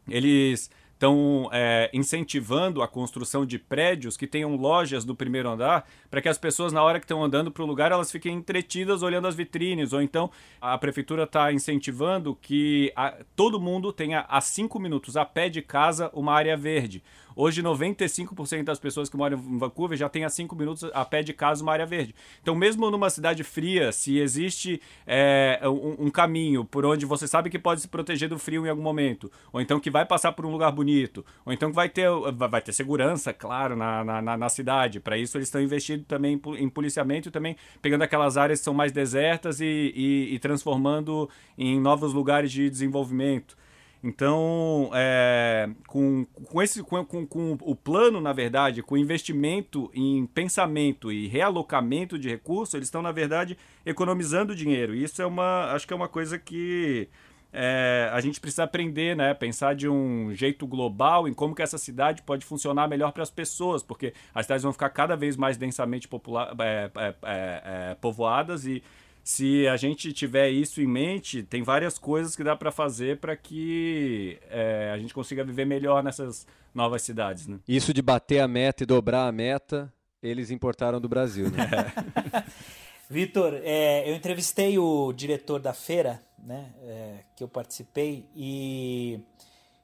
eles 0.08 0.70
estão 1.00 1.50
é, 1.54 1.90
incentivando 1.94 2.82
a 2.82 2.88
construção 2.88 3.46
de 3.46 3.58
prédios 3.58 4.18
que 4.18 4.28
tenham 4.28 4.58
lojas 4.58 5.06
do 5.06 5.16
primeiro 5.16 5.50
andar 5.50 5.88
para 6.12 6.22
que 6.22 6.28
as 6.28 6.38
pessoas, 6.38 6.74
na 6.74 6.84
hora 6.84 7.00
que 7.00 7.06
estão 7.06 7.24
andando 7.24 7.50
para 7.50 7.64
o 7.64 7.66
lugar, 7.66 7.94
elas 7.94 8.12
fiquem 8.12 8.36
entretidas 8.36 9.02
olhando 9.02 9.26
as 9.26 9.34
vitrines. 9.34 9.94
Ou 9.94 10.02
então 10.02 10.30
a 10.60 10.78
prefeitura 10.78 11.24
está 11.24 11.54
incentivando 11.54 12.38
que 12.42 12.92
a, 12.98 13.16
todo 13.34 13.62
mundo 13.62 13.94
tenha 13.94 14.26
a 14.28 14.42
cinco 14.42 14.78
minutos 14.78 15.16
a 15.16 15.24
pé 15.24 15.48
de 15.48 15.62
casa 15.62 16.12
uma 16.14 16.34
área 16.34 16.58
verde. 16.58 17.02
Hoje, 17.42 17.64
95% 17.64 18.66
das 18.66 18.80
pessoas 18.80 19.08
que 19.08 19.16
moram 19.16 19.38
em 19.38 19.58
Vancouver 19.58 19.98
já 19.98 20.10
tem 20.10 20.26
a 20.26 20.30
5 20.30 20.54
minutos 20.58 20.92
a 20.94 21.06
pé 21.06 21.24
de 21.24 21.32
casa 21.32 21.64
uma 21.64 21.72
área 21.72 21.86
verde. 21.86 22.14
Então, 22.42 22.54
mesmo 22.54 22.92
numa 22.92 23.10
cidade 23.10 23.46
fria, 23.46 23.94
se 23.94 24.18
existe 24.18 24.82
é, 25.08 25.58
um, 25.64 26.08
um, 26.08 26.12
caminho 26.12 26.66
por 26.66 26.86
onde 26.86 27.06
você 27.06 27.30
sabe 27.30 27.50
que 27.50 27.58
pode 27.58 27.80
se 27.80 27.88
proteger 27.88 28.28
do 28.28 28.38
frio 28.38 28.66
em 28.66 28.70
algum 28.70 28.82
momento, 28.82 29.32
ou 29.54 29.62
então 29.62 29.80
que 29.80 29.90
vai 29.90 30.06
passar 30.06 30.34
por 30.34 30.46
um 30.46 30.52
lugar 30.52 30.70
bonito, 30.74 31.26
ou 31.46 31.54
então 31.54 31.70
que 31.70 31.76
vai 31.78 31.88
ter, 31.88 32.10
vai 32.34 32.62
ter 32.62 32.74
segurança, 32.74 33.32
claro, 33.32 33.74
na, 33.74 34.04
na, 34.04 34.36
na 34.36 34.50
cidade. 34.50 35.00
Para 35.00 35.18
isso, 35.18 35.38
eles 35.38 35.48
estão 35.48 35.62
investindo 35.62 36.04
também 36.04 36.42
em 36.58 36.68
policiamento 36.68 37.32
também 37.32 37.56
pegando 37.82 38.02
aquelas 38.02 38.36
áreas 38.36 38.60
que 38.60 38.66
são 38.66 38.74
mais 38.74 38.92
desertas 38.92 39.62
e, 39.62 39.94
e, 39.96 40.36
e 40.36 40.40
transformando 40.40 41.30
em 41.58 41.80
novos 41.80 42.12
lugares 42.12 42.52
de 42.52 42.70
desenvolvimento. 42.70 43.56
Então, 44.02 44.90
é, 44.94 45.70
com, 45.86 46.26
com, 46.46 46.62
esse, 46.62 46.82
com, 46.82 47.04
com, 47.04 47.26
com, 47.26 47.58
o 47.62 47.76
plano, 47.76 48.22
na 48.22 48.32
verdade, 48.32 48.82
com 48.82 48.96
investimento 48.96 49.92
em 49.94 50.26
pensamento 50.26 51.12
e 51.12 51.28
realocamento 51.28 52.18
de 52.18 52.30
recursos, 52.30 52.74
eles 52.74 52.88
estão, 52.88 53.02
na 53.02 53.12
verdade, 53.12 53.58
economizando 53.86 54.56
dinheiro. 54.56 54.96
E 54.96 55.04
isso 55.04 55.22
é 55.22 55.26
uma, 55.26 55.74
acho 55.74 55.86
que 55.86 55.92
é 55.92 55.96
uma 55.96 56.08
coisa 56.08 56.40
que 56.40 57.10
é, 57.52 58.10
a 58.14 58.22
gente 58.22 58.40
precisa 58.40 58.64
aprender, 58.64 59.18
né? 59.18 59.34
Pensar 59.34 59.76
de 59.76 59.90
um 59.90 60.34
jeito 60.34 60.66
global 60.66 61.28
em 61.28 61.34
como 61.34 61.54
que 61.54 61.62
essa 61.62 61.78
cidade 61.78 62.22
pode 62.22 62.46
funcionar 62.46 62.88
melhor 62.88 63.12
para 63.12 63.24
as 63.24 63.32
pessoas, 63.32 63.84
porque 63.84 64.14
as 64.34 64.46
cidades 64.46 64.64
vão 64.64 64.72
ficar 64.72 64.90
cada 64.92 65.16
vez 65.18 65.36
mais 65.36 65.58
densamente 65.58 66.08
é, 66.08 66.92
é, 66.96 67.16
é, 67.24 67.62
é 67.92 67.96
povoadas 67.96 68.66
e 68.66 68.82
se 69.30 69.68
a 69.68 69.78
gente 69.78 70.12
tiver 70.12 70.50
isso 70.50 70.82
em 70.82 70.88
mente, 70.88 71.44
tem 71.44 71.62
várias 71.62 72.00
coisas 72.00 72.36
que 72.36 72.44
dá 72.44 72.56
para 72.56 72.72
fazer 72.72 73.20
para 73.20 73.38
que 73.38 74.40
é, 74.50 74.90
a 74.92 74.98
gente 74.98 75.14
consiga 75.14 75.44
viver 75.44 75.66
melhor 75.66 76.02
nessas 76.04 76.48
novas 76.74 77.04
cidades. 77.04 77.46
Né? 77.46 77.60
Isso 77.68 77.94
de 77.94 78.02
bater 78.02 78.40
a 78.40 78.48
meta 78.48 78.82
e 78.82 78.88
dobrar 78.88 79.28
a 79.28 79.32
meta, 79.32 79.94
eles 80.24 80.50
importaram 80.50 81.00
do 81.00 81.08
Brasil. 81.08 81.46
Né? 81.52 81.68
Vitor, 83.08 83.54
é, 83.64 84.10
eu 84.10 84.16
entrevistei 84.16 84.80
o 84.80 85.14
diretor 85.14 85.60
da 85.60 85.76
feira, 85.76 86.20
né, 86.44 86.74
é, 86.82 87.20
que 87.36 87.44
eu 87.44 87.48
participei, 87.48 88.26
e 88.36 89.20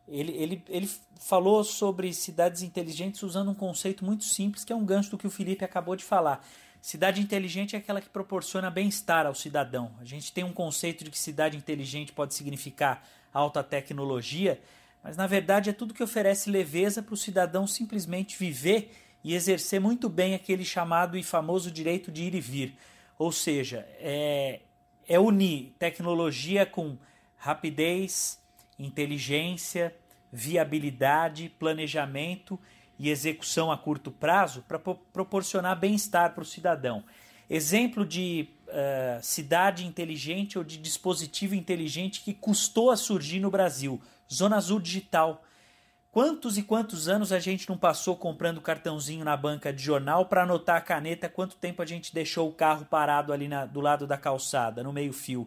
ele, 0.08 0.32
ele, 0.34 0.64
ele 0.70 0.90
falou 1.20 1.64
sobre 1.64 2.14
cidades 2.14 2.62
inteligentes 2.62 3.24
usando 3.24 3.52
um 3.52 3.56
conceito 3.56 4.06
muito 4.06 4.24
simples, 4.24 4.64
que 4.64 4.72
é 4.72 4.76
um 4.76 4.86
gancho 4.86 5.12
do 5.12 5.18
que 5.18 5.28
o 5.28 5.32
Felipe 5.32 5.66
acabou 5.66 5.96
de 5.96 6.04
falar. 6.04 6.46
Cidade 6.82 7.20
inteligente 7.20 7.76
é 7.76 7.80
aquela 7.80 8.00
que 8.00 8.10
proporciona 8.10 8.70
bem-estar 8.70 9.26
ao 9.26 9.34
cidadão. 9.34 9.92
A 10.00 10.06
gente 10.06 10.32
tem 10.32 10.44
um 10.44 10.54
conceito 10.54 11.04
de 11.04 11.10
que 11.10 11.18
cidade 11.18 11.58
inteligente 11.58 12.14
pode 12.14 12.36
significar 12.36 13.04
alta 13.34 13.64
tecnologia, 13.64 14.62
mas 15.04 15.18
na 15.18 15.26
verdade 15.26 15.70
é 15.70 15.74
tudo 15.74 15.94
que 15.94 16.04
oferece 16.04 16.50
leveza 16.50 17.02
para 17.02 17.14
o 17.14 17.18
cidadão 17.18 17.66
simplesmente 17.66 18.38
viver 18.38 18.92
e 19.24 19.34
exercer 19.34 19.82
muito 19.82 20.08
bem 20.08 20.36
aquele 20.36 20.64
chamado 20.64 21.18
e 21.18 21.24
famoso 21.24 21.72
direito 21.72 22.12
de 22.12 22.26
ir 22.26 22.36
e 22.36 22.40
vir. 22.40 22.78
Ou 23.18 23.32
seja, 23.32 23.88
é, 23.98 24.60
é 25.08 25.20
unir 25.20 25.74
tecnologia 25.80 26.68
com 26.68 26.96
rapidez, 27.36 28.40
inteligência, 28.78 29.96
viabilidade, 30.32 31.50
planejamento 31.58 32.60
e 32.98 33.10
execução 33.10 33.72
a 33.72 33.78
curto 33.78 34.12
prazo 34.12 34.64
para 34.68 34.80
proporcionar 34.80 35.80
bem-estar 35.80 36.34
para 36.34 36.42
o 36.42 36.46
cidadão. 36.46 37.04
Exemplo 37.50 38.06
de 38.06 38.50
uh, 38.68 39.22
cidade 39.22 39.86
inteligente 39.86 40.58
ou 40.58 40.64
de 40.64 40.78
dispositivo 40.78 41.54
inteligente 41.54 42.22
que 42.22 42.34
custou 42.34 42.90
a 42.90 42.98
surgir 42.98 43.40
no 43.40 43.52
Brasil: 43.52 44.02
Zona 44.32 44.58
Azul 44.58 44.80
Digital. 44.80 45.44
Quantos 46.12 46.58
e 46.58 46.64
quantos 46.64 47.10
anos 47.10 47.34
a 47.34 47.40
gente 47.40 47.68
não 47.68 47.78
passou 47.78 48.16
comprando 48.16 48.62
cartãozinho 48.62 49.26
na 49.26 49.36
banca 49.36 49.74
de 49.74 49.84
jornal 49.84 50.28
para 50.28 50.44
anotar 50.44 50.78
a 50.78 50.82
caneta 50.82 51.28
quanto 51.28 51.58
tempo 51.58 51.82
a 51.82 51.86
gente 51.86 52.14
deixou 52.14 52.48
o 52.48 52.54
carro 52.54 52.86
parado 52.86 53.34
ali 53.34 53.50
na, 53.50 53.66
do 53.66 53.82
lado 53.82 54.08
da 54.08 54.18
calçada, 54.18 54.82
no 54.82 54.94
meio-fio? 54.94 55.46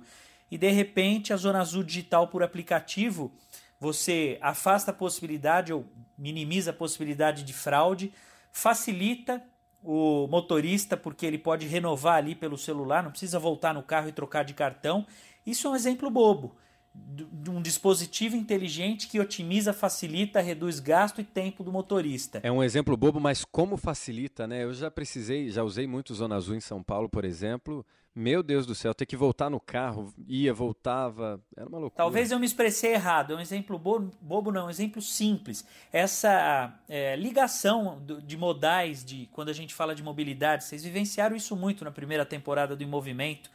E 0.51 0.57
de 0.57 0.71
repente 0.71 1.33
a 1.33 1.37
Zona 1.37 1.61
Azul 1.61 1.83
Digital 1.83 2.29
por 2.29 2.43
aplicativo 2.43 3.33
você 3.81 4.39
afasta 4.41 4.91
a 4.91 4.95
possibilidade 4.95 5.73
ou 5.73 5.85
minimiza 6.17 6.71
a 6.71 6.75
possibilidade 6.75 7.45
de 7.45 7.53
fraude, 7.53 8.13
facilita 8.51 9.43
o 9.83 10.27
motorista 10.27 10.97
porque 10.97 11.25
ele 11.25 11.39
pode 11.39 11.67
renovar 11.67 12.17
ali 12.17 12.35
pelo 12.35 12.59
celular, 12.59 13.03
não 13.03 13.11
precisa 13.11 13.39
voltar 13.39 13.73
no 13.73 13.83
carro 13.83 14.09
e 14.09 14.13
trocar 14.13 14.45
de 14.45 14.55
cartão. 14.55 15.07
Isso 15.47 15.67
é 15.67 15.71
um 15.71 15.77
exemplo 15.77 16.11
bobo 16.11 16.57
de 16.95 17.49
um 17.49 17.63
dispositivo 17.63 18.35
inteligente 18.35 19.07
que 19.07 19.21
otimiza, 19.21 19.73
facilita, 19.73 20.41
reduz 20.41 20.81
gasto 20.81 21.21
e 21.21 21.25
tempo 21.25 21.63
do 21.63 21.71
motorista. 21.71 22.41
É 22.43 22.51
um 22.51 22.63
exemplo 22.63 22.97
bobo, 22.97 23.21
mas 23.21 23.45
como 23.45 23.77
facilita, 23.77 24.47
né? 24.47 24.65
Eu 24.65 24.75
já 24.75 24.91
precisei, 24.91 25.49
já 25.49 25.63
usei 25.63 25.87
muito 25.87 26.13
Zona 26.13 26.35
Azul 26.35 26.57
em 26.57 26.61
São 26.61 26.83
Paulo, 26.83 27.09
por 27.09 27.25
exemplo. 27.25 27.87
Meu 28.19 28.43
Deus 28.43 28.67
do 28.67 28.75
céu, 28.75 28.93
ter 28.93 29.07
que 29.07 29.17
voltar 29.17 29.49
no 29.49 29.61
carro, 29.61 30.13
ia, 30.27 30.53
voltava, 30.53 31.41
era 31.57 31.69
uma 31.69 31.79
loucura. 31.79 32.03
Talvez 32.03 32.33
eu 32.33 32.39
me 32.41 32.47
expressei 32.47 32.95
errado, 32.95 33.33
é 33.33 33.37
um 33.37 33.41
exemplo 33.41 33.79
bobo, 33.79 34.11
bobo 34.21 34.51
não, 34.51 34.63
é 34.63 34.65
um 34.65 34.71
exemplo 34.71 35.01
simples. 35.01 35.65
Essa 35.93 36.77
é, 36.89 37.15
ligação 37.15 38.03
de 38.25 38.37
modais, 38.37 39.05
de 39.05 39.29
quando 39.31 39.51
a 39.51 39.53
gente 39.53 39.73
fala 39.73 39.95
de 39.95 40.03
mobilidade, 40.03 40.65
vocês 40.65 40.83
vivenciaram 40.83 41.37
isso 41.37 41.55
muito 41.55 41.85
na 41.85 41.93
primeira 41.93 42.27
temporada 42.27 42.75
do 42.75 42.83
Em 42.83 42.89
Movimento. 42.89 43.53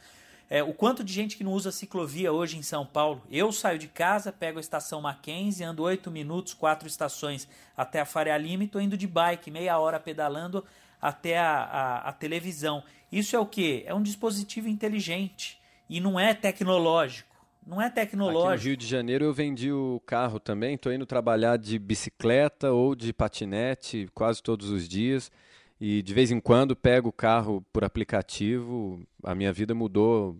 É, 0.54 0.62
o 0.62 0.72
quanto 0.72 1.02
de 1.02 1.12
gente 1.12 1.36
que 1.36 1.42
não 1.42 1.50
usa 1.50 1.72
ciclovia 1.72 2.32
hoje 2.32 2.56
em 2.56 2.62
São 2.62 2.86
Paulo. 2.86 3.20
Eu 3.28 3.50
saio 3.50 3.76
de 3.76 3.88
casa, 3.88 4.30
pego 4.30 4.58
a 4.58 4.60
estação 4.60 5.00
Mackenzie, 5.00 5.64
ando 5.64 5.82
oito 5.82 6.12
minutos, 6.12 6.54
quatro 6.54 6.86
estações 6.86 7.48
até 7.76 7.98
a 7.98 8.04
Faria 8.04 8.38
Lima 8.38 8.62
e 8.62 8.66
estou 8.66 8.80
indo 8.80 8.96
de 8.96 9.08
bike, 9.08 9.50
meia 9.50 9.76
hora 9.80 9.98
pedalando 9.98 10.64
até 11.02 11.36
a, 11.36 11.56
a, 11.56 12.08
a 12.08 12.12
televisão. 12.12 12.84
Isso 13.10 13.34
é 13.34 13.38
o 13.40 13.46
que? 13.46 13.82
É 13.84 13.92
um 13.92 14.00
dispositivo 14.00 14.68
inteligente 14.68 15.60
e 15.90 15.98
não 15.98 16.20
é 16.20 16.32
tecnológico. 16.32 17.34
Não 17.66 17.82
é 17.82 17.90
tecnológico. 17.90 18.52
Aqui 18.52 18.58
no 18.58 18.68
Rio 18.68 18.76
de 18.76 18.86
Janeiro 18.86 19.24
eu 19.24 19.34
vendi 19.34 19.72
o 19.72 20.00
carro 20.06 20.38
também. 20.38 20.76
Estou 20.76 20.92
indo 20.92 21.04
trabalhar 21.04 21.56
de 21.56 21.80
bicicleta 21.80 22.70
ou 22.70 22.94
de 22.94 23.12
patinete 23.12 24.08
quase 24.14 24.40
todos 24.40 24.70
os 24.70 24.86
dias. 24.88 25.32
E 25.80 26.00
de 26.02 26.14
vez 26.14 26.30
em 26.30 26.40
quando 26.40 26.76
pego 26.76 27.08
o 27.08 27.12
carro 27.12 27.64
por 27.72 27.84
aplicativo. 27.84 29.02
A 29.22 29.34
minha 29.34 29.52
vida 29.52 29.74
mudou 29.74 30.38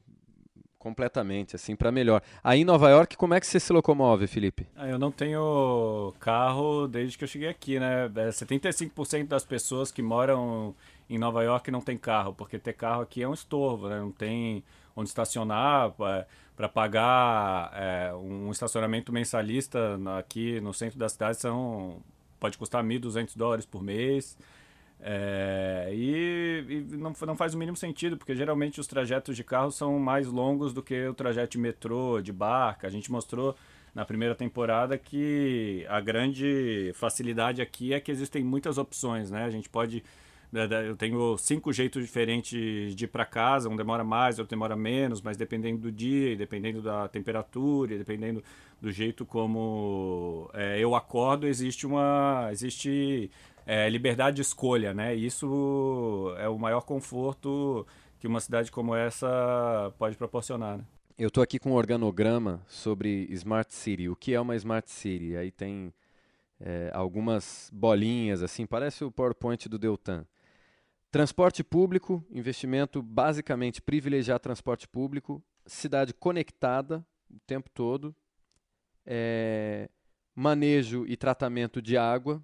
completamente, 0.84 1.56
assim, 1.56 1.74
para 1.74 1.90
melhor. 1.90 2.20
Aí 2.42 2.60
em 2.60 2.64
Nova 2.64 2.90
York, 2.90 3.16
como 3.16 3.32
é 3.32 3.40
que 3.40 3.46
você 3.46 3.58
se 3.58 3.72
locomove, 3.72 4.26
Felipe? 4.26 4.66
Ah, 4.76 4.86
eu 4.86 4.98
não 4.98 5.10
tenho 5.10 6.12
carro 6.20 6.86
desde 6.86 7.16
que 7.16 7.24
eu 7.24 7.28
cheguei 7.28 7.48
aqui, 7.48 7.80
né? 7.80 8.06
75% 8.10 9.20
é, 9.20 9.24
das 9.24 9.46
pessoas 9.46 9.90
que 9.90 10.02
moram 10.02 10.74
em 11.08 11.16
Nova 11.16 11.42
York 11.42 11.70
não 11.70 11.80
tem 11.80 11.96
carro, 11.96 12.34
porque 12.34 12.58
ter 12.58 12.74
carro 12.74 13.00
aqui 13.00 13.22
é 13.22 13.28
um 13.28 13.32
estorvo, 13.32 13.88
né? 13.88 13.98
Não 13.98 14.12
tem 14.12 14.62
onde 14.94 15.08
estacionar 15.08 15.92
para 16.54 16.68
pagar 16.68 17.72
é, 17.74 18.14
um 18.14 18.50
estacionamento 18.50 19.10
mensalista 19.10 19.98
aqui 20.18 20.60
no 20.60 20.74
centro 20.74 20.98
da 20.98 21.08
cidade 21.08 21.38
são 21.38 22.02
pode 22.38 22.58
custar 22.58 22.84
1.200 22.84 23.34
dólares 23.38 23.64
por 23.64 23.82
mês. 23.82 24.36
É, 25.06 25.90
e, 25.92 26.64
e 26.66 26.96
não, 26.96 27.12
não, 27.26 27.36
faz 27.36 27.52
o 27.52 27.58
mínimo 27.58 27.76
sentido, 27.76 28.16
porque 28.16 28.34
geralmente 28.34 28.80
os 28.80 28.86
trajetos 28.86 29.36
de 29.36 29.44
carro 29.44 29.70
são 29.70 29.98
mais 29.98 30.26
longos 30.26 30.72
do 30.72 30.82
que 30.82 31.06
o 31.06 31.12
trajeto 31.12 31.52
de 31.52 31.58
metrô, 31.58 32.22
de 32.22 32.32
barca. 32.32 32.86
A 32.86 32.90
gente 32.90 33.12
mostrou 33.12 33.54
na 33.94 34.06
primeira 34.06 34.34
temporada 34.34 34.96
que 34.96 35.84
a 35.90 36.00
grande 36.00 36.90
facilidade 36.94 37.60
aqui 37.60 37.92
é 37.92 38.00
que 38.00 38.10
existem 38.10 38.42
muitas 38.42 38.78
opções, 38.78 39.30
né? 39.30 39.44
A 39.44 39.50
gente 39.50 39.68
pode 39.68 40.02
né, 40.50 40.68
eu 40.88 40.96
tenho 40.96 41.36
cinco 41.36 41.70
jeitos 41.72 42.02
diferentes 42.02 42.94
de 42.94 43.04
ir 43.04 43.08
para 43.08 43.26
casa, 43.26 43.68
um 43.68 43.76
demora 43.76 44.04
mais, 44.04 44.38
outro 44.38 44.50
demora 44.50 44.76
menos, 44.76 45.20
mas 45.20 45.36
dependendo 45.36 45.80
do 45.80 45.92
dia, 45.92 46.34
dependendo 46.36 46.80
da 46.80 47.08
temperatura, 47.08 47.98
dependendo 47.98 48.42
do 48.80 48.90
jeito 48.90 49.26
como 49.26 50.48
é, 50.54 50.78
eu 50.78 50.94
acordo, 50.94 51.46
existe 51.46 51.86
uma 51.86 52.48
existe 52.52 53.30
é, 53.66 53.88
liberdade 53.88 54.36
de 54.36 54.42
escolha, 54.42 54.92
né? 54.92 55.14
isso 55.14 56.34
é 56.38 56.48
o 56.48 56.58
maior 56.58 56.82
conforto 56.82 57.86
que 58.18 58.26
uma 58.26 58.40
cidade 58.40 58.70
como 58.70 58.94
essa 58.94 59.92
pode 59.98 60.16
proporcionar. 60.16 60.78
Né? 60.78 60.84
Eu 61.18 61.28
estou 61.28 61.42
aqui 61.42 61.58
com 61.58 61.70
um 61.70 61.74
organograma 61.74 62.62
sobre 62.66 63.26
Smart 63.30 63.72
City. 63.72 64.08
O 64.08 64.16
que 64.16 64.34
é 64.34 64.40
uma 64.40 64.56
Smart 64.56 64.90
City? 64.90 65.36
Aí 65.36 65.50
tem 65.50 65.92
é, 66.58 66.90
algumas 66.92 67.70
bolinhas, 67.72 68.42
assim, 68.42 68.66
parece 68.66 69.04
o 69.04 69.10
PowerPoint 69.10 69.68
do 69.68 69.78
Deltan. 69.78 70.26
Transporte 71.10 71.62
público, 71.62 72.24
investimento 72.30 73.00
basicamente 73.00 73.80
privilegiar 73.80 74.40
transporte 74.40 74.88
público, 74.88 75.42
cidade 75.66 76.12
conectada 76.12 77.06
o 77.30 77.38
tempo 77.46 77.70
todo, 77.70 78.14
é, 79.06 79.88
manejo 80.34 81.04
e 81.06 81.16
tratamento 81.16 81.80
de 81.80 81.96
água, 81.96 82.42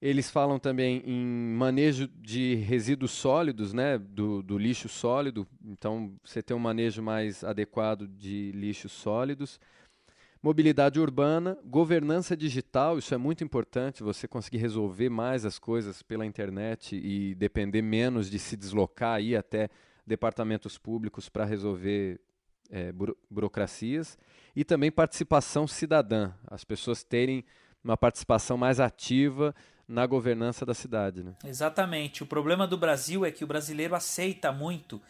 eles 0.00 0.30
falam 0.30 0.58
também 0.58 1.02
em 1.04 1.26
manejo 1.54 2.08
de 2.08 2.54
resíduos 2.54 3.10
sólidos, 3.10 3.72
né, 3.72 3.98
do, 3.98 4.42
do, 4.42 4.56
lixo 4.56 4.88
sólido. 4.88 5.46
Então, 5.64 6.14
você 6.24 6.40
tem 6.40 6.56
um 6.56 6.60
manejo 6.60 7.02
mais 7.02 7.42
adequado 7.42 8.06
de 8.06 8.52
lixos 8.52 8.92
sólidos. 8.92 9.58
Mobilidade 10.40 11.00
urbana, 11.00 11.58
governança 11.64 12.36
digital, 12.36 12.96
isso 12.96 13.12
é 13.12 13.18
muito 13.18 13.42
importante, 13.42 14.04
você 14.04 14.28
conseguir 14.28 14.58
resolver 14.58 15.08
mais 15.08 15.44
as 15.44 15.58
coisas 15.58 16.00
pela 16.00 16.24
internet 16.24 16.94
e 16.94 17.34
depender 17.34 17.82
menos 17.82 18.30
de 18.30 18.38
se 18.38 18.56
deslocar 18.56 19.16
aí 19.16 19.34
até 19.34 19.68
departamentos 20.06 20.78
públicos 20.78 21.28
para 21.28 21.44
resolver 21.44 22.20
é, 22.70 22.92
buro 22.92 23.16
burocracias. 23.28 24.16
E 24.54 24.64
também 24.64 24.92
participação 24.92 25.66
cidadã, 25.66 26.30
as 26.46 26.62
pessoas 26.62 27.02
terem 27.02 27.44
uma 27.82 27.96
participação 27.96 28.56
mais 28.56 28.78
ativa 28.78 29.52
na 29.88 30.06
governança 30.06 30.66
da 30.66 30.74
cidade. 30.74 31.22
Né? 31.22 31.32
Exatamente. 31.44 32.22
O 32.22 32.26
problema 32.26 32.66
do 32.66 32.76
Brasil 32.76 33.24
é 33.24 33.30
que 33.30 33.42
o 33.42 33.46
brasileiro 33.46 33.94
aceita 33.94 34.52
muito 34.52 35.00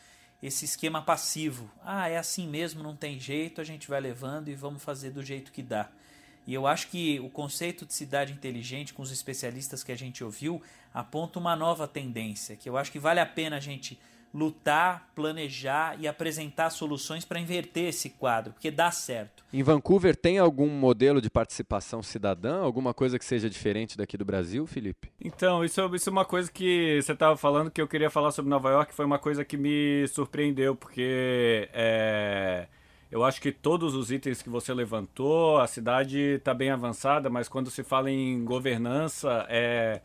esse 0.43 0.65
esquema 0.65 1.03
passivo. 1.03 1.69
Ah, 1.85 2.09
é 2.09 2.17
assim 2.17 2.47
mesmo, 2.47 2.83
não 2.83 2.95
tem 2.95 3.19
jeito, 3.19 3.61
a 3.61 3.65
gente 3.65 3.89
vai 3.89 4.01
levando 4.01 4.49
e 4.49 4.55
vamos 4.55 4.83
fazer 4.83 5.11
do 5.11 5.23
jeito 5.23 5.51
que 5.51 5.63
dá. 5.63 5.89
E 6.47 6.55
eu 6.55 6.67
acho 6.67 6.89
que 6.89 7.21
o 7.21 7.29
conceito 7.29 7.85
de 7.85 7.93
cidade 7.93 8.33
inteligente, 8.33 8.95
com 8.95 9.03
os 9.03 9.11
especialistas 9.11 9.85
que 9.85 9.93
a 9.93 9.97
gente 9.97 10.25
ouviu, 10.25 10.63
aponta 10.95 11.39
uma 11.39 11.55
nova 11.55 11.87
tendência, 11.87 12.57
que 12.57 12.69
eu 12.69 12.79
acho 12.79 12.91
que 12.91 12.99
vale 12.99 13.21
a 13.21 13.27
pena 13.27 13.57
a 13.57 13.61
gente 13.61 13.99
lutar, 14.33 15.11
planejar 15.15 15.97
e 15.99 16.07
apresentar 16.07 16.71
soluções 16.71 17.25
para 17.25 17.41
inverter 17.41 17.89
esse 17.89 18.11
quadro, 18.11 18.53
porque 18.53 18.71
dá 18.71 18.91
certo. 18.91 19.45
Em 19.53 19.63
Vancouver 19.63 20.15
tem 20.15 20.39
algum 20.39 20.69
modelo 20.69 21.21
de 21.21 21.31
participação 21.31 22.03
cidadã, 22.03 22.61
alguma 22.61 22.93
coisa 22.93 23.19
que 23.19 23.25
seja 23.25 23.49
diferente 23.49 23.97
daqui 23.97 24.17
do 24.17 24.25
Brasil, 24.25 24.67
Felipe? 24.67 25.11
Então, 25.21 25.65
isso, 25.65 25.81
isso 25.95 26.09
é 26.09 26.13
uma 26.13 26.25
coisa 26.25 26.51
que 26.51 27.01
você 27.03 27.13
estava 27.13 27.37
falando 27.37 27.71
que 27.71 27.81
eu 27.81 27.89
queria 27.89 28.11
falar 28.11 28.31
sobre 28.31 28.51
Nova 28.51 28.71
York, 28.71 28.95
foi 28.95 29.05
uma 29.05 29.19
coisa 29.19 29.45
que 29.45 29.57
me 29.57 30.07
surpreendeu, 30.09 30.77
porque 30.77 31.69
é, 31.73 32.69
eu 33.11 33.25
acho 33.25 33.41
que 33.41 33.51
todos 33.51 33.95
os 33.95 34.11
itens 34.11 34.43
que 34.43 34.51
você 34.51 34.75
levantou, 34.75 35.59
a 35.59 35.67
cidade 35.67 36.19
está 36.19 36.53
bem 36.53 36.71
avançada, 36.71 37.31
mas 37.31 37.49
quando 37.49 37.71
se 37.71 37.83
fala 37.83 38.11
em 38.11 38.45
governança, 38.45 39.47
é 39.49 40.03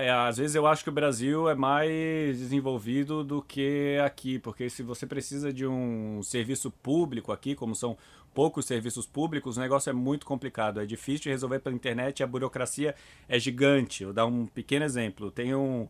é, 0.00 0.10
às 0.10 0.36
vezes 0.36 0.54
eu 0.54 0.66
acho 0.66 0.84
que 0.84 0.90
o 0.90 0.92
Brasil 0.92 1.48
é 1.48 1.54
mais 1.54 2.38
desenvolvido 2.38 3.24
do 3.24 3.42
que 3.42 3.98
aqui, 4.04 4.38
porque 4.38 4.70
se 4.70 4.82
você 4.82 5.06
precisa 5.06 5.52
de 5.52 5.66
um 5.66 6.22
serviço 6.22 6.70
público 6.70 7.32
aqui, 7.32 7.54
como 7.54 7.74
são 7.74 7.96
poucos 8.34 8.66
serviços 8.66 9.06
públicos, 9.06 9.56
o 9.56 9.60
negócio 9.60 9.90
é 9.90 9.92
muito 9.92 10.24
complicado, 10.24 10.80
é 10.80 10.86
difícil 10.86 11.24
de 11.24 11.28
resolver 11.30 11.58
pela 11.58 11.74
internet, 11.74 12.22
a 12.22 12.26
burocracia 12.26 12.94
é 13.28 13.38
gigante. 13.38 14.04
Vou 14.04 14.12
dar 14.12 14.26
um 14.26 14.46
pequeno 14.46 14.84
exemplo. 14.84 15.30
Tem 15.30 15.54
um 15.54 15.88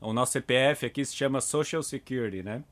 o 0.00 0.12
nosso 0.12 0.32
CPF 0.32 0.84
aqui 0.86 1.04
se 1.04 1.16
chama 1.16 1.40
Social 1.40 1.82
Security, 1.82 2.42
né? 2.42 2.62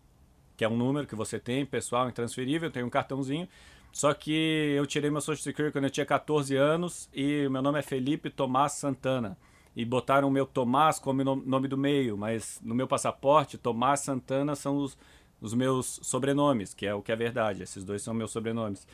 Que 0.57 0.65
é 0.65 0.69
um 0.69 0.77
número 0.77 1.07
que 1.07 1.15
você 1.15 1.39
tem, 1.39 1.65
pessoal, 1.65 2.09
intransferível, 2.09 2.71
tem 2.71 2.83
um 2.83 2.91
cartãozinho. 2.91 3.49
Só 3.91 4.13
que 4.13 4.75
eu 4.77 4.87
tirei 4.87 5.11
meu 5.11 5.21
Social 5.21 5.43
Security 5.43 5.73
quando 5.73 5.85
eu 5.85 5.91
tinha 5.91 6.07
14 6.07 6.57
anos 6.57 7.09
e 7.13 7.49
meu 7.49 7.63
nome 7.63 7.79
é 7.79 7.83
Felipe 7.83 8.31
Tomás 8.31 8.73
Santana 8.73 9.37
e 9.75 9.85
botaram 9.85 10.29
o 10.29 10.31
meu 10.31 10.47
Tomás 10.47 10.99
como 10.99 11.23
nome 11.25 11.69
do 11.69 11.79
meio, 11.79 12.17
mas 12.17 12.61
no 12.63 12.75
meu 12.75 12.87
passaporte, 12.87 13.57
Tomás 13.57 14.01
Santana 14.01 14.55
são 14.55 14.77
os, 14.77 14.99
os 15.41 15.55
meus 15.55 15.99
sobrenomes, 16.03 16.75
que 16.75 16.87
é 16.87 16.95
o 16.95 17.03
que 17.03 17.11
é 17.11 17.17
verdade. 17.17 17.63
Esses 17.63 17.85
dois 17.85 18.03
são 18.03 18.13
meus 18.13 18.31
sobrenomes. 18.31 18.87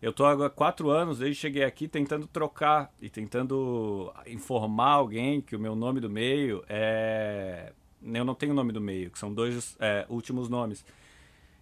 Eu 0.00 0.10
estou 0.10 0.26
há 0.26 0.50
quatro 0.50 0.90
anos, 0.90 1.18
desde 1.18 1.40
cheguei 1.40 1.62
aqui, 1.62 1.86
tentando 1.86 2.26
trocar 2.26 2.92
e 3.00 3.08
tentando 3.08 4.12
informar 4.26 4.94
alguém 4.94 5.40
que 5.40 5.54
o 5.54 5.60
meu 5.60 5.76
nome 5.76 6.00
do 6.00 6.10
meio 6.10 6.64
é. 6.68 7.72
Eu 8.02 8.24
não 8.24 8.34
tenho 8.34 8.52
nome 8.52 8.72
do 8.72 8.80
meio, 8.80 9.12
que 9.12 9.18
são 9.18 9.32
dois 9.32 9.76
é, 9.78 10.04
últimos 10.08 10.48
nomes. 10.48 10.84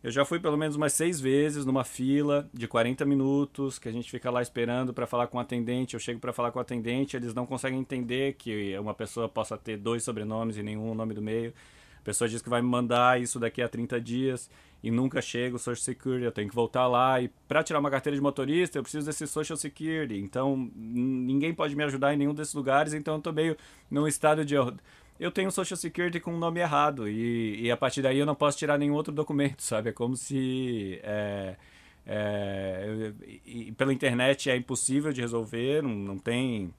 Eu 0.02 0.10
já 0.10 0.24
fui 0.24 0.40
pelo 0.40 0.56
menos 0.56 0.76
umas 0.76 0.94
seis 0.94 1.20
vezes 1.20 1.66
numa 1.66 1.84
fila 1.84 2.48
de 2.54 2.66
40 2.66 3.04
minutos, 3.04 3.78
que 3.78 3.86
a 3.86 3.92
gente 3.92 4.10
fica 4.10 4.30
lá 4.30 4.40
esperando 4.40 4.94
para 4.94 5.06
falar 5.06 5.26
com 5.26 5.36
o 5.36 5.40
atendente. 5.40 5.92
Eu 5.92 6.00
chego 6.00 6.18
para 6.18 6.32
falar 6.32 6.50
com 6.50 6.58
o 6.58 6.62
atendente, 6.62 7.16
eles 7.16 7.34
não 7.34 7.44
conseguem 7.44 7.78
entender 7.78 8.32
que 8.34 8.76
uma 8.78 8.94
pessoa 8.94 9.28
possa 9.28 9.58
ter 9.58 9.76
dois 9.76 10.02
sobrenomes 10.02 10.56
e 10.56 10.62
nenhum 10.62 10.94
nome 10.94 11.12
do 11.12 11.20
meio. 11.20 11.52
A 12.00 12.02
pessoa 12.02 12.26
diz 12.26 12.40
que 12.40 12.48
vai 12.48 12.62
me 12.62 12.68
mandar 12.68 13.20
isso 13.20 13.38
daqui 13.38 13.60
a 13.60 13.68
30 13.68 14.00
dias 14.00 14.50
e 14.82 14.90
nunca 14.90 15.20
chega 15.20 15.56
o 15.56 15.58
Social 15.58 15.84
Security. 15.84 16.24
Eu 16.24 16.32
tenho 16.32 16.48
que 16.48 16.54
voltar 16.54 16.86
lá 16.86 17.20
e 17.20 17.28
para 17.46 17.62
tirar 17.62 17.78
uma 17.78 17.90
carteira 17.90 18.16
de 18.16 18.22
motorista 18.22 18.78
eu 18.78 18.82
preciso 18.82 19.04
desse 19.04 19.26
Social 19.26 19.58
Security. 19.58 20.18
Então 20.18 20.70
ninguém 20.74 21.52
pode 21.52 21.76
me 21.76 21.84
ajudar 21.84 22.14
em 22.14 22.16
nenhum 22.16 22.32
desses 22.32 22.54
lugares, 22.54 22.94
então 22.94 23.14
eu 23.14 23.18
estou 23.18 23.34
meio 23.34 23.54
num 23.90 24.08
estado 24.08 24.46
de 24.46 24.56
eu 25.20 25.30
tenho 25.30 25.50
Social 25.52 25.76
Security 25.76 26.18
com 26.18 26.34
o 26.34 26.38
nome 26.38 26.60
errado 26.60 27.06
e, 27.06 27.60
e 27.60 27.70
a 27.70 27.76
partir 27.76 28.00
daí 28.00 28.18
eu 28.18 28.24
não 28.24 28.34
posso 28.34 28.56
tirar 28.56 28.78
nenhum 28.78 28.94
outro 28.94 29.12
documento, 29.12 29.60
sabe? 29.62 29.90
É 29.90 29.92
como 29.92 30.16
se 30.16 30.98
é, 31.02 31.56
é, 32.06 33.12
e, 33.44 33.70
pela 33.72 33.92
internet 33.92 34.50
é 34.50 34.56
impossível 34.56 35.12
de 35.12 35.20
resolver, 35.20 35.82
não, 35.82 35.90
não 35.90 36.18
tem. 36.18 36.74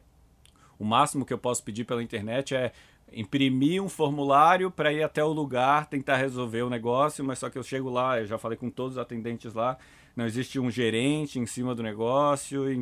O 0.79 0.83
máximo 0.83 1.23
que 1.23 1.31
eu 1.31 1.37
posso 1.37 1.63
pedir 1.63 1.85
pela 1.85 2.01
internet 2.01 2.55
é 2.55 2.71
imprimir 3.13 3.83
um 3.83 3.87
formulário 3.87 4.71
para 4.71 4.91
ir 4.91 5.03
até 5.03 5.23
o 5.23 5.31
lugar 5.31 5.85
tentar 5.85 6.15
resolver 6.15 6.63
o 6.63 6.69
negócio, 6.69 7.23
mas 7.23 7.37
só 7.37 7.49
que 7.49 7.57
eu 7.57 7.63
chego 7.63 7.89
lá, 7.89 8.19
eu 8.19 8.25
já 8.25 8.39
falei 8.39 8.57
com 8.57 8.69
todos 8.69 8.93
os 8.93 8.97
atendentes 8.97 9.53
lá, 9.53 9.77
não 10.15 10.25
existe 10.25 10.59
um 10.59 10.69
gerente 10.69 11.39
em 11.39 11.45
cima 11.45 11.73
do 11.75 11.83
negócio. 11.83 12.63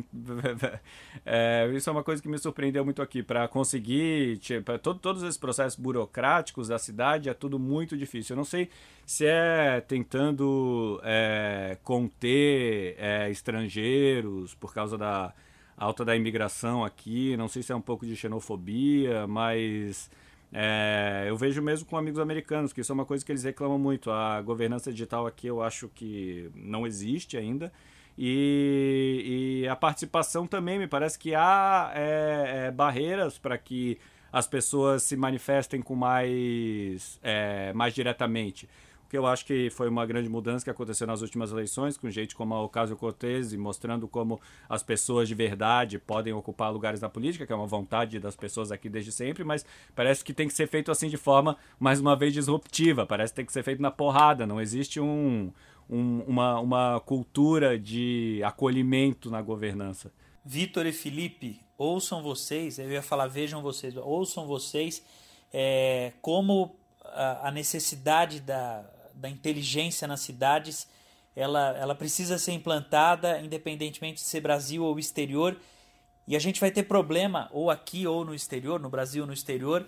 É, 1.26 1.70
isso 1.74 1.88
é 1.88 1.92
uma 1.92 2.02
coisa 2.02 2.22
que 2.22 2.28
me 2.28 2.38
surpreendeu 2.38 2.84
muito 2.84 3.02
aqui. 3.02 3.22
Para 3.22 3.46
conseguir, 3.46 4.40
para 4.64 4.78
todo, 4.78 4.98
todos 4.98 5.22
esses 5.22 5.36
processos 5.36 5.78
burocráticos 5.78 6.68
da 6.68 6.78
cidade, 6.78 7.28
é 7.28 7.34
tudo 7.34 7.58
muito 7.58 7.96
difícil. 7.96 8.34
Eu 8.34 8.38
não 8.38 8.44
sei 8.44 8.70
se 9.04 9.26
é 9.26 9.80
tentando 9.80 11.00
é, 11.02 11.76
conter 11.82 12.96
é, 12.98 13.30
estrangeiros 13.30 14.54
por 14.54 14.72
causa 14.72 14.96
da 14.96 15.34
alta 15.76 16.04
da 16.04 16.14
imigração 16.14 16.84
aqui, 16.84 17.36
não 17.36 17.48
sei 17.48 17.62
se 17.62 17.72
é 17.72 17.76
um 17.76 17.80
pouco 17.80 18.06
de 18.06 18.14
xenofobia, 18.14 19.26
mas 19.26 20.10
é, 20.52 21.26
eu 21.28 21.36
vejo 21.36 21.62
mesmo 21.62 21.86
com 21.86 21.96
amigos 21.96 22.18
americanos, 22.18 22.72
que 22.72 22.80
isso 22.80 22.90
é 22.90 22.94
uma 22.94 23.04
coisa 23.04 23.24
que 23.24 23.30
eles 23.30 23.44
reclamam 23.44 23.78
muito. 23.78 24.10
A 24.10 24.40
governança 24.42 24.90
digital 24.90 25.26
aqui 25.26 25.46
eu 25.46 25.62
acho 25.62 25.88
que 25.88 26.50
não 26.54 26.86
existe 26.86 27.36
ainda. 27.36 27.72
E, 28.18 29.62
e 29.62 29.68
a 29.68 29.76
participação 29.76 30.46
também, 30.46 30.78
me 30.78 30.86
parece 30.86 31.18
que 31.18 31.34
há 31.34 31.92
é, 31.94 32.66
é, 32.66 32.70
barreiras 32.70 33.38
para 33.38 33.56
que 33.56 33.98
as 34.32 34.46
pessoas 34.46 35.02
se 35.04 35.16
manifestem 35.16 35.80
com 35.80 35.94
mais, 35.94 37.18
é, 37.22 37.72
mais 37.72 37.94
diretamente 37.94 38.68
que 39.10 39.18
eu 39.18 39.26
acho 39.26 39.44
que 39.44 39.68
foi 39.70 39.88
uma 39.88 40.06
grande 40.06 40.28
mudança 40.28 40.64
que 40.64 40.70
aconteceu 40.70 41.04
nas 41.04 41.20
últimas 41.20 41.50
eleições, 41.50 41.96
com 41.96 42.08
gente 42.08 42.36
como 42.36 42.54
a 42.54 42.62
Ocasio-Cortez, 42.62 43.52
mostrando 43.56 44.06
como 44.06 44.40
as 44.68 44.84
pessoas 44.84 45.26
de 45.26 45.34
verdade 45.34 45.98
podem 45.98 46.32
ocupar 46.32 46.72
lugares 46.72 47.00
na 47.00 47.08
política, 47.08 47.44
que 47.44 47.52
é 47.52 47.56
uma 47.56 47.66
vontade 47.66 48.20
das 48.20 48.36
pessoas 48.36 48.70
aqui 48.70 48.88
desde 48.88 49.10
sempre, 49.10 49.42
mas 49.42 49.66
parece 49.96 50.24
que 50.24 50.32
tem 50.32 50.46
que 50.46 50.54
ser 50.54 50.68
feito 50.68 50.92
assim 50.92 51.08
de 51.08 51.16
forma, 51.16 51.56
mais 51.76 51.98
uma 51.98 52.14
vez, 52.14 52.32
disruptiva, 52.32 53.04
parece 53.04 53.32
que 53.32 53.36
tem 53.38 53.46
que 53.46 53.52
ser 53.52 53.64
feito 53.64 53.82
na 53.82 53.90
porrada, 53.90 54.46
não 54.46 54.60
existe 54.60 55.00
um, 55.00 55.50
um, 55.88 56.20
uma, 56.20 56.60
uma 56.60 57.00
cultura 57.00 57.76
de 57.76 58.40
acolhimento 58.44 59.28
na 59.28 59.42
governança. 59.42 60.12
Vitor 60.44 60.86
e 60.86 60.92
Felipe, 60.92 61.60
ouçam 61.76 62.22
vocês, 62.22 62.78
eu 62.78 62.88
ia 62.88 63.02
falar 63.02 63.26
vejam 63.26 63.60
vocês, 63.60 63.96
ouçam 63.96 64.46
vocês 64.46 65.04
é, 65.52 66.12
como 66.22 66.78
a 67.42 67.50
necessidade 67.50 68.38
da, 68.38 68.84
da 69.20 69.28
inteligência 69.28 70.08
nas 70.08 70.20
cidades, 70.20 70.88
ela, 71.36 71.76
ela 71.76 71.94
precisa 71.94 72.38
ser 72.38 72.52
implantada 72.52 73.40
independentemente 73.40 74.22
de 74.22 74.28
ser 74.28 74.40
Brasil 74.40 74.84
ou 74.84 74.98
exterior. 74.98 75.56
E 76.26 76.36
a 76.36 76.38
gente 76.38 76.60
vai 76.60 76.70
ter 76.70 76.84
problema, 76.84 77.48
ou 77.52 77.70
aqui 77.70 78.06
ou 78.06 78.24
no 78.24 78.34
exterior, 78.34 78.80
no 78.80 78.88
Brasil 78.88 79.22
ou 79.22 79.26
no 79.26 79.32
exterior, 79.32 79.86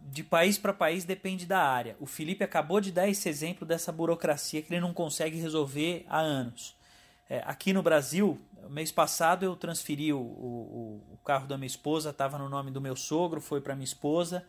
de 0.00 0.24
país 0.24 0.56
para 0.58 0.72
país 0.72 1.04
depende 1.04 1.46
da 1.46 1.60
área. 1.60 1.96
O 2.00 2.06
Felipe 2.06 2.42
acabou 2.42 2.80
de 2.80 2.90
dar 2.90 3.08
esse 3.08 3.28
exemplo 3.28 3.66
dessa 3.66 3.92
burocracia 3.92 4.62
que 4.62 4.72
ele 4.72 4.80
não 4.80 4.94
consegue 4.94 5.38
resolver 5.38 6.04
há 6.08 6.18
anos. 6.18 6.76
É, 7.28 7.42
aqui 7.44 7.72
no 7.72 7.82
Brasil, 7.82 8.40
mês 8.70 8.90
passado 8.90 9.44
eu 9.44 9.54
transferi 9.54 10.12
o, 10.12 10.18
o, 10.18 11.02
o 11.12 11.18
carro 11.18 11.46
da 11.46 11.58
minha 11.58 11.66
esposa, 11.66 12.10
estava 12.10 12.38
no 12.38 12.48
nome 12.48 12.70
do 12.70 12.80
meu 12.80 12.96
sogro, 12.96 13.40
foi 13.40 13.60
para 13.60 13.74
minha 13.74 13.84
esposa. 13.84 14.46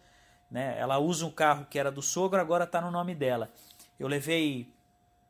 Né? 0.49 0.77
Ela 0.77 0.97
usa 0.99 1.25
um 1.25 1.31
carro 1.31 1.65
que 1.69 1.77
era 1.77 1.91
do 1.91 2.01
sogro, 2.01 2.39
agora 2.39 2.63
está 2.63 2.81
no 2.81 2.91
nome 2.91 3.13
dela. 3.13 3.51
Eu 3.99 4.07
levei 4.07 4.73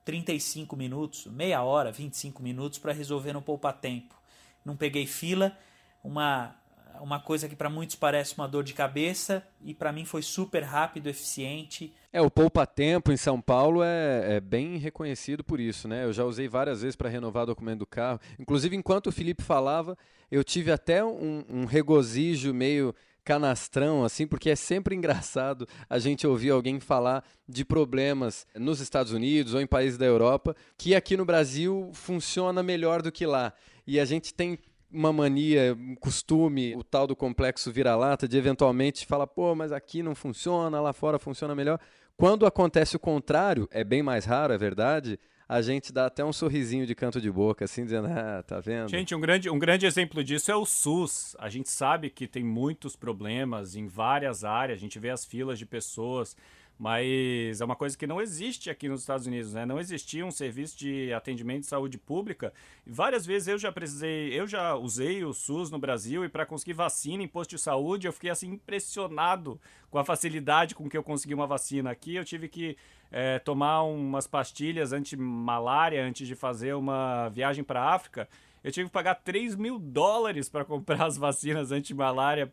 35 0.05 0.75
minutos, 0.75 1.25
meia 1.27 1.62
hora, 1.62 1.91
25 1.91 2.41
minutos 2.41 2.79
para 2.79 2.93
resolver 2.93 3.34
no 3.34 3.41
poupa 3.41 3.73
tempo. 3.73 4.15
Não 4.63 4.75
peguei 4.75 5.05
fila, 5.05 5.58
uma 6.03 6.55
uma 7.01 7.19
coisa 7.19 7.47
que 7.47 7.55
para 7.55 7.69
muitos 7.69 7.95
parece 7.95 8.36
uma 8.38 8.47
dor 8.47 8.63
de 8.63 8.73
cabeça 8.73 9.43
e 9.62 9.73
para 9.73 9.91
mim 9.91 10.05
foi 10.05 10.21
super 10.21 10.63
rápido, 10.63 11.08
eficiente. 11.08 11.93
É, 12.12 12.21
o 12.21 12.29
poupa 12.29 12.65
tempo 12.65 13.12
em 13.12 13.17
São 13.17 13.39
Paulo 13.39 13.84
é, 13.84 14.36
é 14.36 14.39
bem 14.39 14.77
reconhecido 14.77 15.43
por 15.43 15.60
isso, 15.60 15.88
né? 15.88 16.03
Eu 16.03 16.13
já 16.13 16.23
usei 16.23 16.47
várias 16.47 16.82
vezes 16.82 16.95
para 16.95 17.10
renovar 17.10 17.43
o 17.43 17.47
documento 17.47 17.79
do 17.79 17.86
carro. 17.86 18.19
Inclusive, 18.38 18.75
enquanto 18.75 19.08
o 19.08 19.12
Felipe 19.12 19.43
falava, 19.43 19.97
eu 20.32 20.43
tive 20.43 20.71
até 20.71 21.03
um, 21.03 21.43
um 21.49 21.65
regozijo 21.65 22.53
meio 22.53 22.93
canastrão, 23.29 24.03
assim, 24.03 24.25
porque 24.25 24.49
é 24.49 24.55
sempre 24.55 24.95
engraçado 24.95 25.67
a 25.87 25.99
gente 25.99 26.25
ouvir 26.25 26.49
alguém 26.49 26.79
falar 26.79 27.23
de 27.47 27.63
problemas 27.63 28.47
nos 28.55 28.79
Estados 28.79 29.11
Unidos 29.11 29.53
ou 29.53 29.61
em 29.61 29.67
países 29.67 29.99
da 29.99 30.05
Europa 30.07 30.55
que 30.75 30.95
aqui 30.95 31.15
no 31.15 31.25
Brasil 31.25 31.91
funciona 31.93 32.63
melhor 32.63 33.03
do 33.03 33.11
que 33.11 33.27
lá. 33.27 33.53
E 33.85 33.99
a 33.99 34.05
gente 34.05 34.33
tem 34.33 34.57
uma 34.91 35.13
mania, 35.13 35.77
um 35.79 35.93
costume, 35.93 36.75
o 36.75 36.83
tal 36.83 37.05
do 37.05 37.15
complexo 37.15 37.71
vira-lata, 37.71 38.27
de 38.27 38.35
eventualmente 38.35 39.05
falar, 39.05 39.27
pô, 39.27 39.53
mas 39.53 39.71
aqui 39.71 40.01
não 40.01 40.15
funciona, 40.15 40.81
lá 40.81 40.91
fora 40.91 41.19
funciona 41.19 41.53
melhor. 41.53 41.79
Quando 42.17 42.47
acontece 42.47 42.95
o 42.95 42.99
contrário, 42.99 43.69
é 43.69 43.83
bem 43.83 44.01
mais 44.01 44.25
raro, 44.25 44.53
é 44.53 44.57
verdade, 44.57 45.19
a 45.49 45.63
gente 45.63 45.91
dá 45.91 46.05
até 46.05 46.23
um 46.23 46.31
sorrisinho 46.31 46.85
de 46.85 46.93
canto 46.93 47.19
de 47.19 47.31
boca, 47.31 47.65
assim, 47.65 47.83
dizendo, 47.83 48.07
ah, 48.07 48.43
tá 48.45 48.59
vendo? 48.59 48.88
Gente, 48.88 49.15
um 49.15 49.19
grande, 49.19 49.49
um 49.49 49.57
grande 49.57 49.88
exemplo 49.88 50.23
disso 50.23 50.51
é 50.51 50.55
o 50.55 50.63
SUS. 50.63 51.35
A 51.39 51.49
gente 51.49 51.71
sabe 51.71 52.12
que 52.12 52.27
tem 52.27 52.43
muitos 52.43 52.95
problemas 52.95 53.75
em 53.75 53.88
várias 53.88 54.43
áreas, 54.43 54.77
a 54.77 54.79
gente 54.79 54.99
vê 54.99 55.09
as 55.09 55.25
filas 55.25 55.57
de 55.57 55.65
pessoas 55.65 56.38
mas 56.79 57.59
é 57.59 57.65
uma 57.65 57.75
coisa 57.75 57.97
que 57.97 58.07
não 58.07 58.21
existe 58.21 58.69
aqui 58.69 58.87
nos 58.87 59.01
Estados 59.01 59.27
Unidos, 59.27 59.53
né? 59.53 59.65
Não 59.65 59.81
existia 59.81 60.25
um 60.25 60.31
serviço 60.31 60.77
de 60.77 61.11
atendimento 61.11 61.59
de 61.59 61.65
saúde 61.65 61.97
pública. 61.97 62.53
Várias 62.87 63.25
vezes 63.25 63.49
eu 63.49 63.59
já 63.59 63.69
precisei, 63.69 64.29
eu 64.33 64.47
já 64.47 64.75
usei 64.75 65.25
o 65.25 65.33
SUS 65.33 65.69
no 65.69 65.77
Brasil 65.77 66.23
e 66.23 66.29
para 66.29 66.45
conseguir 66.45 66.71
vacina 66.71 67.21
em 67.21 67.27
posto 67.27 67.49
de 67.49 67.61
saúde, 67.61 68.07
eu 68.07 68.13
fiquei 68.13 68.29
assim 68.29 68.51
impressionado 68.51 69.59
com 69.91 69.97
a 69.97 70.05
facilidade 70.05 70.73
com 70.73 70.89
que 70.89 70.97
eu 70.97 71.03
consegui 71.03 71.33
uma 71.33 71.45
vacina 71.45 71.91
aqui. 71.91 72.15
Eu 72.15 72.23
tive 72.23 72.47
que 72.47 72.77
é, 73.11 73.39
tomar 73.39 73.83
umas 73.83 74.25
pastilhas 74.25 74.93
anti-malária 74.93 76.01
antes 76.01 76.25
de 76.25 76.33
fazer 76.33 76.75
uma 76.75 77.27
viagem 77.27 77.61
para 77.61 77.81
a 77.81 77.93
África 77.93 78.29
eu 78.63 78.71
tive 78.71 78.89
que 78.89 78.93
pagar 78.93 79.15
3 79.15 79.55
mil 79.55 79.79
dólares 79.79 80.49
para 80.49 80.65
comprar 80.65 81.05
as 81.05 81.17
vacinas 81.17 81.71
anti-malária, 81.71 82.51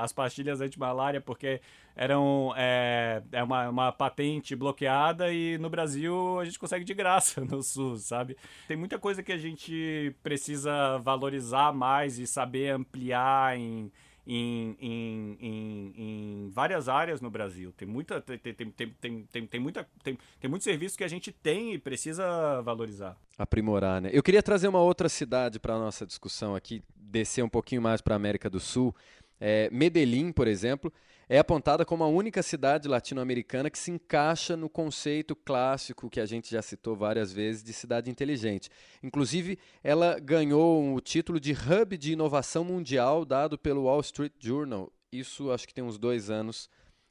as 0.00 0.12
pastilhas 0.12 0.60
anti-malária, 0.60 1.20
porque 1.20 1.60
eram 1.96 2.52
é, 2.56 3.22
é 3.30 3.42
uma, 3.42 3.68
uma 3.68 3.92
patente 3.92 4.56
bloqueada 4.56 5.32
e 5.32 5.56
no 5.58 5.70
Brasil 5.70 6.40
a 6.40 6.44
gente 6.44 6.58
consegue 6.58 6.84
de 6.84 6.94
graça 6.94 7.40
no 7.44 7.62
SUS, 7.62 8.04
sabe? 8.04 8.36
Tem 8.66 8.76
muita 8.76 8.98
coisa 8.98 9.22
que 9.22 9.32
a 9.32 9.38
gente 9.38 10.14
precisa 10.22 10.98
valorizar 10.98 11.72
mais 11.72 12.18
e 12.18 12.26
saber 12.26 12.70
ampliar 12.70 13.56
em, 13.56 13.92
em, 14.26 14.76
em, 14.80 15.36
em, 15.40 15.94
em, 15.96 16.50
várias 16.50 16.88
áreas 16.88 17.20
no 17.20 17.30
Brasil. 17.30 17.72
Tem 17.76 17.86
muita 17.86 18.20
tem, 18.20 18.38
tem, 18.38 18.54
tem, 18.54 19.26
tem, 19.30 19.46
tem, 19.46 19.60
muita 19.60 19.86
tem, 20.02 20.18
tem 20.40 20.50
muito 20.50 20.64
serviço 20.64 20.96
que 20.96 21.04
a 21.04 21.08
gente 21.08 21.30
tem 21.30 21.74
e 21.74 21.78
precisa 21.78 22.60
valorizar. 22.62 23.16
Aprimorar, 23.38 24.00
né? 24.00 24.10
Eu 24.12 24.22
queria 24.22 24.42
trazer 24.42 24.68
uma 24.68 24.80
outra 24.80 25.08
cidade 25.08 25.58
para 25.58 25.74
a 25.74 25.78
nossa 25.78 26.06
discussão 26.06 26.54
aqui, 26.54 26.82
descer 26.96 27.44
um 27.44 27.48
pouquinho 27.48 27.82
mais 27.82 28.00
para 28.00 28.14
a 28.14 28.16
América 28.16 28.48
do 28.48 28.60
Sul. 28.60 28.94
É, 29.40 29.68
Medellín, 29.70 30.32
por 30.32 30.48
exemplo, 30.48 30.92
é 31.28 31.38
apontada 31.38 31.84
como 31.84 32.04
a 32.04 32.08
única 32.08 32.42
cidade 32.42 32.88
latino-americana 32.88 33.70
que 33.70 33.78
se 33.78 33.90
encaixa 33.90 34.56
no 34.56 34.68
conceito 34.68 35.34
clássico 35.34 36.10
que 36.10 36.20
a 36.20 36.26
gente 36.26 36.50
já 36.50 36.62
citou 36.62 36.94
várias 36.94 37.32
vezes 37.32 37.62
de 37.62 37.72
cidade 37.72 38.10
inteligente. 38.10 38.70
Inclusive, 39.02 39.58
ela 39.82 40.18
ganhou 40.18 40.94
o 40.94 41.00
título 41.00 41.40
de 41.40 41.52
Hub 41.52 41.96
de 41.96 42.12
Inovação 42.12 42.64
Mundial 42.64 43.24
dado 43.24 43.58
pelo 43.58 43.84
Wall 43.84 44.00
Street 44.00 44.32
Journal. 44.38 44.92
Isso 45.12 45.50
acho 45.50 45.66
que 45.66 45.74
tem 45.74 45.84
uns 45.84 45.98
dois 45.98 46.30
anos 46.30 46.68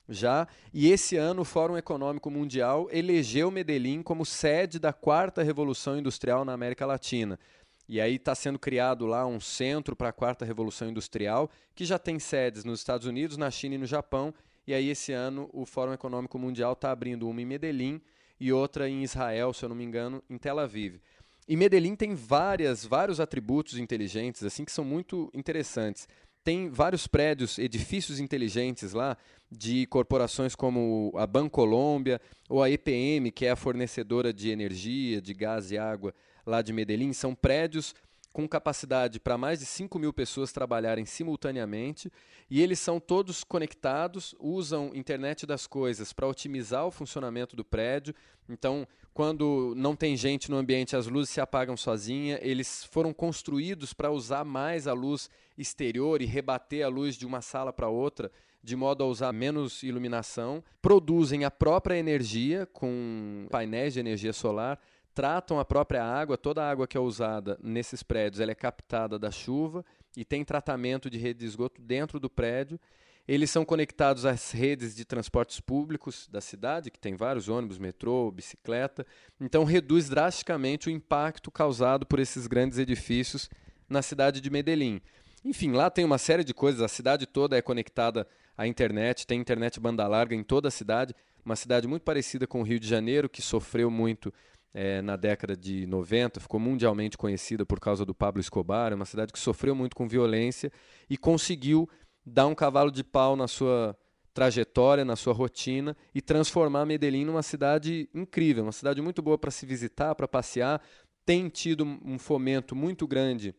já. 0.08 0.48
E 0.74 0.92
esse 0.92 1.16
ano 1.16 1.42
o 1.42 1.46
Fórum 1.46 1.78
Econômico 1.78 2.30
Mundial 2.30 2.88
elegeu 2.92 3.50
Medellín 3.50 4.02
como 4.02 4.26
sede 4.26 4.80
da 4.80 4.92
quarta 4.92 5.44
revolução 5.44 5.98
industrial 5.98 6.44
na 6.44 6.54
América 6.54 6.86
Latina. 6.86 7.40
E 7.88 8.00
aí 8.00 8.16
está 8.16 8.34
sendo 8.34 8.58
criado 8.58 9.06
lá 9.06 9.26
um 9.26 9.40
centro 9.40 9.96
para 9.96 10.10
a 10.10 10.14
quarta 10.14 10.46
revolução 10.46 10.90
industrial, 10.90 11.50
que 11.76 11.86
já 11.86 12.00
tem 12.00 12.18
sedes 12.18 12.64
nos 12.64 12.80
Estados 12.80 13.06
Unidos, 13.06 13.38
na 13.38 13.52
China 13.52 13.76
e 13.76 13.78
no 13.78 13.86
Japão. 13.86 14.34
E 14.66 14.74
aí 14.74 14.90
esse 14.90 15.12
ano 15.12 15.50
o 15.52 15.66
Fórum 15.66 15.94
Econômico 15.94 16.40
Mundial 16.40 16.74
está 16.74 16.92
abrindo 16.92 17.28
uma 17.28 17.42
em 17.42 17.46
Medellín 17.46 18.02
e 18.40 18.52
outra 18.54 18.90
em 18.90 19.04
Israel, 19.04 19.54
se 19.54 19.66
eu 19.66 19.70
não 19.70 19.76
me 19.76 19.84
engano, 19.84 20.24
em 20.30 20.38
Tel 20.38 20.60
Aviv. 20.60 21.00
E 21.48 21.58
Medellín 21.58 21.96
tem 21.96 22.16
várias, 22.16 22.86
vários 22.86 23.20
atributos 23.20 23.78
inteligentes 23.78 24.44
assim 24.44 24.64
que 24.64 24.72
são 24.72 24.86
muito 24.86 25.30
interessantes. 25.34 26.08
Tem 26.42 26.70
vários 26.70 27.06
prédios, 27.08 27.58
edifícios 27.58 28.20
inteligentes 28.20 28.94
lá 28.94 29.18
de 29.52 29.86
corporações 29.88 30.56
como 30.56 31.14
a 31.16 31.28
Bancolômbia 31.28 32.20
ou 32.50 32.64
a 32.64 32.70
EPM, 32.70 33.32
que 33.32 33.46
é 33.46 33.52
a 33.52 33.56
fornecedora 33.56 34.34
de 34.34 34.50
energia, 34.50 35.22
de 35.22 35.34
gás 35.34 35.72
e 35.72 35.78
água 35.78 36.14
lá 36.46 36.62
de 36.62 36.74
Medellín, 36.74 37.14
são 37.14 37.34
prédios 37.34 37.94
com 38.34 38.48
capacidade 38.48 39.20
para 39.20 39.38
mais 39.38 39.60
de 39.60 39.66
5 39.66 40.00
mil 40.00 40.12
pessoas 40.12 40.52
trabalharem 40.52 41.06
simultaneamente 41.06 42.12
e 42.50 42.62
eles 42.62 42.80
são 42.80 43.00
todos 43.00 43.44
conectados, 43.44 44.36
usam 44.40 44.92
internet 44.96 45.46
das 45.46 45.68
coisas 45.68 46.12
para 46.12 46.28
otimizar 46.28 46.86
o 46.86 46.92
funcionamento 46.92 47.56
do 47.56 47.64
prédio. 47.64 48.14
Então, 48.50 48.88
quando 49.14 49.74
não 49.78 49.96
tem 49.96 50.18
gente 50.18 50.50
no 50.50 50.58
ambiente, 50.58 50.96
as 50.96 51.06
luzes 51.06 51.30
se 51.30 51.40
apagam 51.40 51.78
sozinha. 51.78 52.40
Eles 52.42 52.84
foram 52.86 53.14
construídos 53.14 53.94
para 53.94 54.12
usar 54.12 54.44
mais 54.44 54.88
a 54.88 54.94
luz 54.94 55.30
exterior 55.56 56.22
e 56.22 56.26
rebater 56.26 56.84
a 56.84 56.90
luz 56.90 57.16
de 57.16 57.26
uma 57.26 57.42
sala 57.42 57.72
para 57.72 57.88
outra, 57.88 58.32
de 58.64 58.76
modo 58.76 59.04
a 59.04 59.08
usar 59.08 59.32
menos 59.32 59.84
iluminação. 59.84 60.64
Produzem 60.82 61.46
a 61.46 61.52
própria 61.52 61.98
energia 61.98 62.66
com 62.74 63.48
painéis 63.52 63.94
de 63.94 64.00
energia 64.00 64.34
solar 64.34 64.80
tratam 65.14 65.60
a 65.60 65.66
própria 65.66 66.04
água, 66.04 66.38
toda 66.38 66.64
a 66.64 66.70
água 66.70 66.88
que 66.88 66.98
é 66.98 67.00
usada 67.00 67.58
nesses 67.62 68.04
prédios, 68.04 68.40
ela 68.40 68.52
é 68.52 68.56
captada 68.56 69.18
da 69.20 69.32
chuva 69.32 69.86
e 70.16 70.26
tem 70.26 70.44
tratamento 70.44 71.10
de 71.10 71.18
rede 71.18 71.40
de 71.40 71.46
esgoto 71.46 71.82
dentro 71.82 72.20
do 72.20 72.30
prédio. 72.30 72.80
Eles 73.26 73.50
são 73.50 73.64
conectados 73.64 74.26
às 74.26 74.52
redes 74.52 74.94
de 74.94 75.06
transportes 75.06 75.60
públicos 75.60 76.28
da 76.28 76.42
cidade, 76.42 76.92
que 76.92 77.00
tem 77.00 77.16
vários 77.16 77.48
ônibus, 77.48 77.78
metrô, 77.78 78.30
bicicleta. 78.30 79.06
Então 79.40 79.64
reduz 79.64 80.10
drasticamente 80.10 80.90
o 80.90 80.92
impacto 80.92 81.50
causado 81.50 82.06
por 82.06 82.20
esses 82.20 82.48
grandes 82.48 82.78
edifícios 82.78 83.50
na 83.88 84.02
cidade 84.02 84.42
de 84.42 84.50
Medellín. 84.50 85.02
Enfim, 85.46 85.72
lá 85.72 85.90
tem 85.90 86.04
uma 86.04 86.18
série 86.18 86.44
de 86.44 86.54
coisas, 86.54 86.82
a 86.82 86.88
cidade 86.88 87.26
toda 87.26 87.58
é 87.58 87.62
conectada 87.62 88.28
à 88.58 88.68
internet, 88.68 89.28
tem 89.28 89.40
internet 89.40 89.80
banda 89.80 90.08
larga 90.08 90.36
em 90.36 90.44
toda 90.44 90.68
a 90.68 90.72
cidade, 90.72 91.16
uma 91.46 91.56
cidade 91.56 91.88
muito 91.88 92.04
parecida 92.04 92.48
com 92.48 92.62
o 92.62 92.64
Rio 92.64 92.80
de 92.80 92.88
Janeiro, 92.88 93.30
que 93.30 93.42
sofreu 93.42 93.90
muito 93.92 94.34
é, 94.74 95.02
na 95.02 95.16
década 95.16 95.56
de 95.56 95.86
90, 95.86 96.40
ficou 96.40 96.60
mundialmente 96.60 97.18
conhecida 97.18 97.66
por 97.66 97.80
causa 97.80 98.06
do 98.06 98.14
Pablo 98.14 98.42
Escobar, 98.42 98.92
é 98.92 98.96
uma 98.96 99.06
cidade 99.06 99.32
que 99.32 99.40
sofreu 99.40 99.76
muito 99.76 99.96
com 99.96 100.08
violência 100.08 100.72
e 101.10 101.18
conseguiu 101.18 101.88
dar 102.26 102.48
um 102.48 102.56
cavalo 102.56 102.92
de 102.92 103.04
pau 103.04 103.36
na 103.36 103.48
sua 103.48 103.98
trajetória, 104.34 105.06
na 105.06 105.16
sua 105.16 105.34
rotina 105.34 105.96
e 106.14 106.22
transformar 106.22 106.86
Medellín 106.86 107.26
numa 107.26 107.44
cidade 107.44 108.10
incrível, 108.14 108.64
uma 108.64 108.72
cidade 108.72 109.02
muito 109.02 109.22
boa 109.22 109.38
para 109.38 109.52
se 109.52 109.66
visitar, 109.66 110.16
para 110.16 110.28
passear. 110.28 110.82
Tem 111.24 111.48
tido 111.50 111.86
um 111.86 112.18
fomento 112.18 112.76
muito 112.76 113.08
grande 113.08 113.54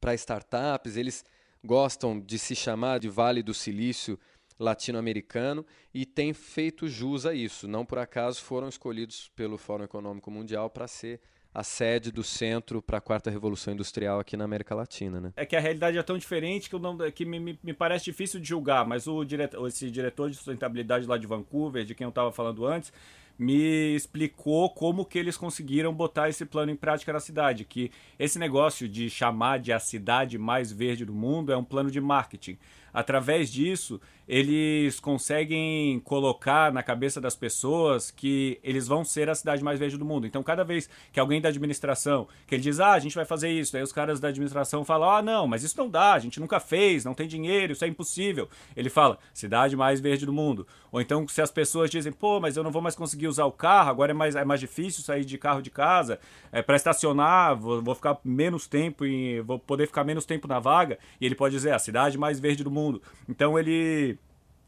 para 0.00 0.14
startups, 0.14 0.96
eles 0.96 1.24
gostam 1.64 2.20
de 2.20 2.38
se 2.38 2.56
chamar 2.56 2.98
de 2.98 3.08
Vale 3.08 3.42
do 3.42 3.54
Silício 3.54 4.18
latino-americano 4.62 5.66
e 5.92 6.06
tem 6.06 6.32
feito 6.32 6.88
jus 6.88 7.26
a 7.26 7.34
isso. 7.34 7.66
Não 7.68 7.84
por 7.84 7.98
acaso 7.98 8.40
foram 8.42 8.68
escolhidos 8.68 9.30
pelo 9.34 9.58
Fórum 9.58 9.84
Econômico 9.84 10.30
Mundial 10.30 10.70
para 10.70 10.86
ser 10.86 11.20
a 11.54 11.62
sede 11.62 12.10
do 12.10 12.24
centro 12.24 12.80
para 12.80 12.96
a 12.96 13.00
quarta 13.00 13.30
revolução 13.30 13.74
industrial 13.74 14.18
aqui 14.18 14.36
na 14.36 14.44
América 14.44 14.74
Latina, 14.74 15.20
né? 15.20 15.32
É 15.36 15.44
que 15.44 15.54
a 15.54 15.60
realidade 15.60 15.98
é 15.98 16.02
tão 16.02 16.16
diferente 16.16 16.70
que, 16.70 16.78
não, 16.78 16.96
que 17.10 17.26
me, 17.26 17.38
me, 17.38 17.58
me 17.62 17.74
parece 17.74 18.06
difícil 18.06 18.40
de 18.40 18.48
julgar, 18.48 18.86
mas 18.86 19.06
o 19.06 19.22
diretor, 19.22 19.66
esse 19.68 19.90
diretor 19.90 20.30
de 20.30 20.36
sustentabilidade 20.36 21.06
lá 21.06 21.18
de 21.18 21.26
Vancouver, 21.26 21.84
de 21.84 21.94
quem 21.94 22.06
eu 22.06 22.08
estava 22.08 22.32
falando 22.32 22.64
antes, 22.66 22.90
me 23.38 23.94
explicou 23.94 24.70
como 24.70 25.04
que 25.04 25.18
eles 25.18 25.36
conseguiram 25.36 25.92
botar 25.92 26.28
esse 26.28 26.44
plano 26.46 26.70
em 26.70 26.76
prática 26.76 27.12
na 27.12 27.20
cidade, 27.20 27.64
que 27.64 27.90
esse 28.18 28.38
negócio 28.38 28.88
de 28.88 29.10
chamar 29.10 29.58
de 29.58 29.72
a 29.72 29.78
cidade 29.78 30.38
mais 30.38 30.72
verde 30.72 31.04
do 31.04 31.14
mundo 31.14 31.52
é 31.52 31.56
um 31.56 31.64
plano 31.64 31.90
de 31.90 32.00
marketing. 32.00 32.58
Através 32.92 33.50
disso, 33.50 34.00
eles 34.28 35.00
conseguem 35.00 36.00
colocar 36.00 36.72
na 36.72 36.82
cabeça 36.82 37.20
das 37.20 37.34
pessoas 37.34 38.10
que 38.10 38.58
eles 38.62 38.86
vão 38.86 39.04
ser 39.04 39.28
a 39.28 39.34
cidade 39.34 39.62
mais 39.62 39.78
verde 39.78 39.96
do 39.96 40.04
mundo. 40.04 40.26
Então, 40.26 40.42
cada 40.42 40.64
vez 40.64 40.88
que 41.12 41.20
alguém 41.20 41.40
da 41.40 41.48
administração, 41.48 42.28
que 42.46 42.54
ele 42.54 42.62
diz, 42.62 42.80
ah, 42.80 42.92
a 42.92 42.98
gente 42.98 43.14
vai 43.14 43.24
fazer 43.24 43.50
isso, 43.50 43.76
aí 43.76 43.82
os 43.82 43.92
caras 43.92 44.20
da 44.20 44.28
administração 44.28 44.84
falam, 44.84 45.10
ah, 45.10 45.22
não, 45.22 45.46
mas 45.46 45.62
isso 45.62 45.76
não 45.76 45.88
dá, 45.88 46.14
a 46.14 46.18
gente 46.18 46.40
nunca 46.40 46.60
fez, 46.60 47.04
não 47.04 47.14
tem 47.14 47.26
dinheiro, 47.26 47.72
isso 47.72 47.84
é 47.84 47.88
impossível. 47.88 48.48
Ele 48.76 48.88
fala, 48.88 49.18
cidade 49.34 49.76
mais 49.76 50.00
verde 50.00 50.24
do 50.24 50.32
mundo. 50.32 50.66
Ou 50.90 51.00
então, 51.00 51.26
se 51.26 51.40
as 51.40 51.50
pessoas 51.50 51.90
dizem, 51.90 52.12
pô, 52.12 52.38
mas 52.38 52.56
eu 52.56 52.62
não 52.62 52.70
vou 52.70 52.82
mais 52.82 52.94
conseguir 52.94 53.26
usar 53.26 53.46
o 53.46 53.52
carro, 53.52 53.90
agora 53.90 54.12
é 54.12 54.14
mais, 54.14 54.36
é 54.36 54.44
mais 54.44 54.60
difícil 54.60 55.02
sair 55.02 55.24
de 55.24 55.38
carro 55.38 55.62
de 55.62 55.70
casa, 55.70 56.18
é 56.50 56.62
para 56.62 56.76
estacionar, 56.76 57.56
vou, 57.56 57.82
vou 57.82 57.94
ficar 57.94 58.18
menos 58.24 58.66
tempo, 58.66 59.04
vou 59.44 59.58
poder 59.58 59.86
ficar 59.86 60.04
menos 60.04 60.24
tempo 60.24 60.46
na 60.46 60.58
vaga, 60.58 60.98
e 61.20 61.26
ele 61.26 61.34
pode 61.34 61.54
dizer, 61.54 61.72
a 61.72 61.78
cidade 61.78 62.18
mais 62.18 62.38
verde 62.38 62.62
do 62.62 62.70
mundo. 62.70 63.02
Então 63.28 63.58
ele 63.58 64.18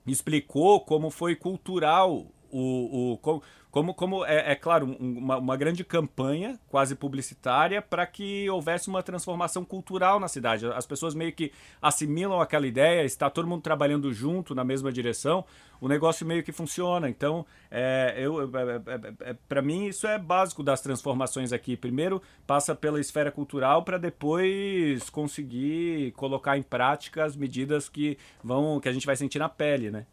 explicou 0.06 0.80
como 0.80 1.10
foi 1.10 1.34
cultural 1.34 2.26
o, 2.50 3.12
o 3.12 3.18
como, 3.18 3.42
como, 3.74 3.92
como 3.92 4.24
é, 4.24 4.52
é 4.52 4.54
claro, 4.54 4.96
uma, 5.00 5.36
uma, 5.36 5.56
grande 5.56 5.82
campanha, 5.82 6.60
quase 6.68 6.94
publicitária, 6.94 7.82
para 7.82 8.06
que 8.06 8.48
houvesse 8.48 8.86
uma 8.86 9.02
transformação 9.02 9.64
cultural 9.64 10.20
na 10.20 10.28
cidade. 10.28 10.64
As 10.66 10.86
pessoas 10.86 11.12
meio 11.12 11.32
que 11.32 11.50
assimilam 11.82 12.40
aquela 12.40 12.68
ideia, 12.68 13.04
está 13.04 13.28
todo 13.28 13.48
mundo 13.48 13.62
trabalhando 13.62 14.12
junto 14.12 14.54
na 14.54 14.62
mesma 14.62 14.92
direção, 14.92 15.44
o 15.80 15.88
negócio 15.88 16.24
meio 16.24 16.44
que 16.44 16.52
funciona. 16.52 17.10
Então, 17.10 17.44
é, 17.68 18.14
eu, 18.16 18.42
é, 18.42 19.26
é, 19.26 19.30
é 19.30 19.36
para 19.48 19.60
mim, 19.60 19.86
isso 19.86 20.06
é 20.06 20.20
básico 20.20 20.62
das 20.62 20.80
transformações 20.80 21.52
aqui. 21.52 21.76
Primeiro, 21.76 22.22
passa 22.46 22.76
pela 22.76 23.00
esfera 23.00 23.32
cultural 23.32 23.82
para 23.82 23.98
depois 23.98 25.10
conseguir 25.10 26.12
colocar 26.12 26.56
em 26.56 26.62
prática 26.62 27.24
as 27.24 27.34
medidas 27.34 27.88
que 27.88 28.16
vão 28.40 28.78
que 28.78 28.88
a 28.88 28.92
gente 28.92 29.04
vai 29.04 29.16
sentir 29.16 29.40
na 29.40 29.48
pele, 29.48 29.90
né? 29.90 30.06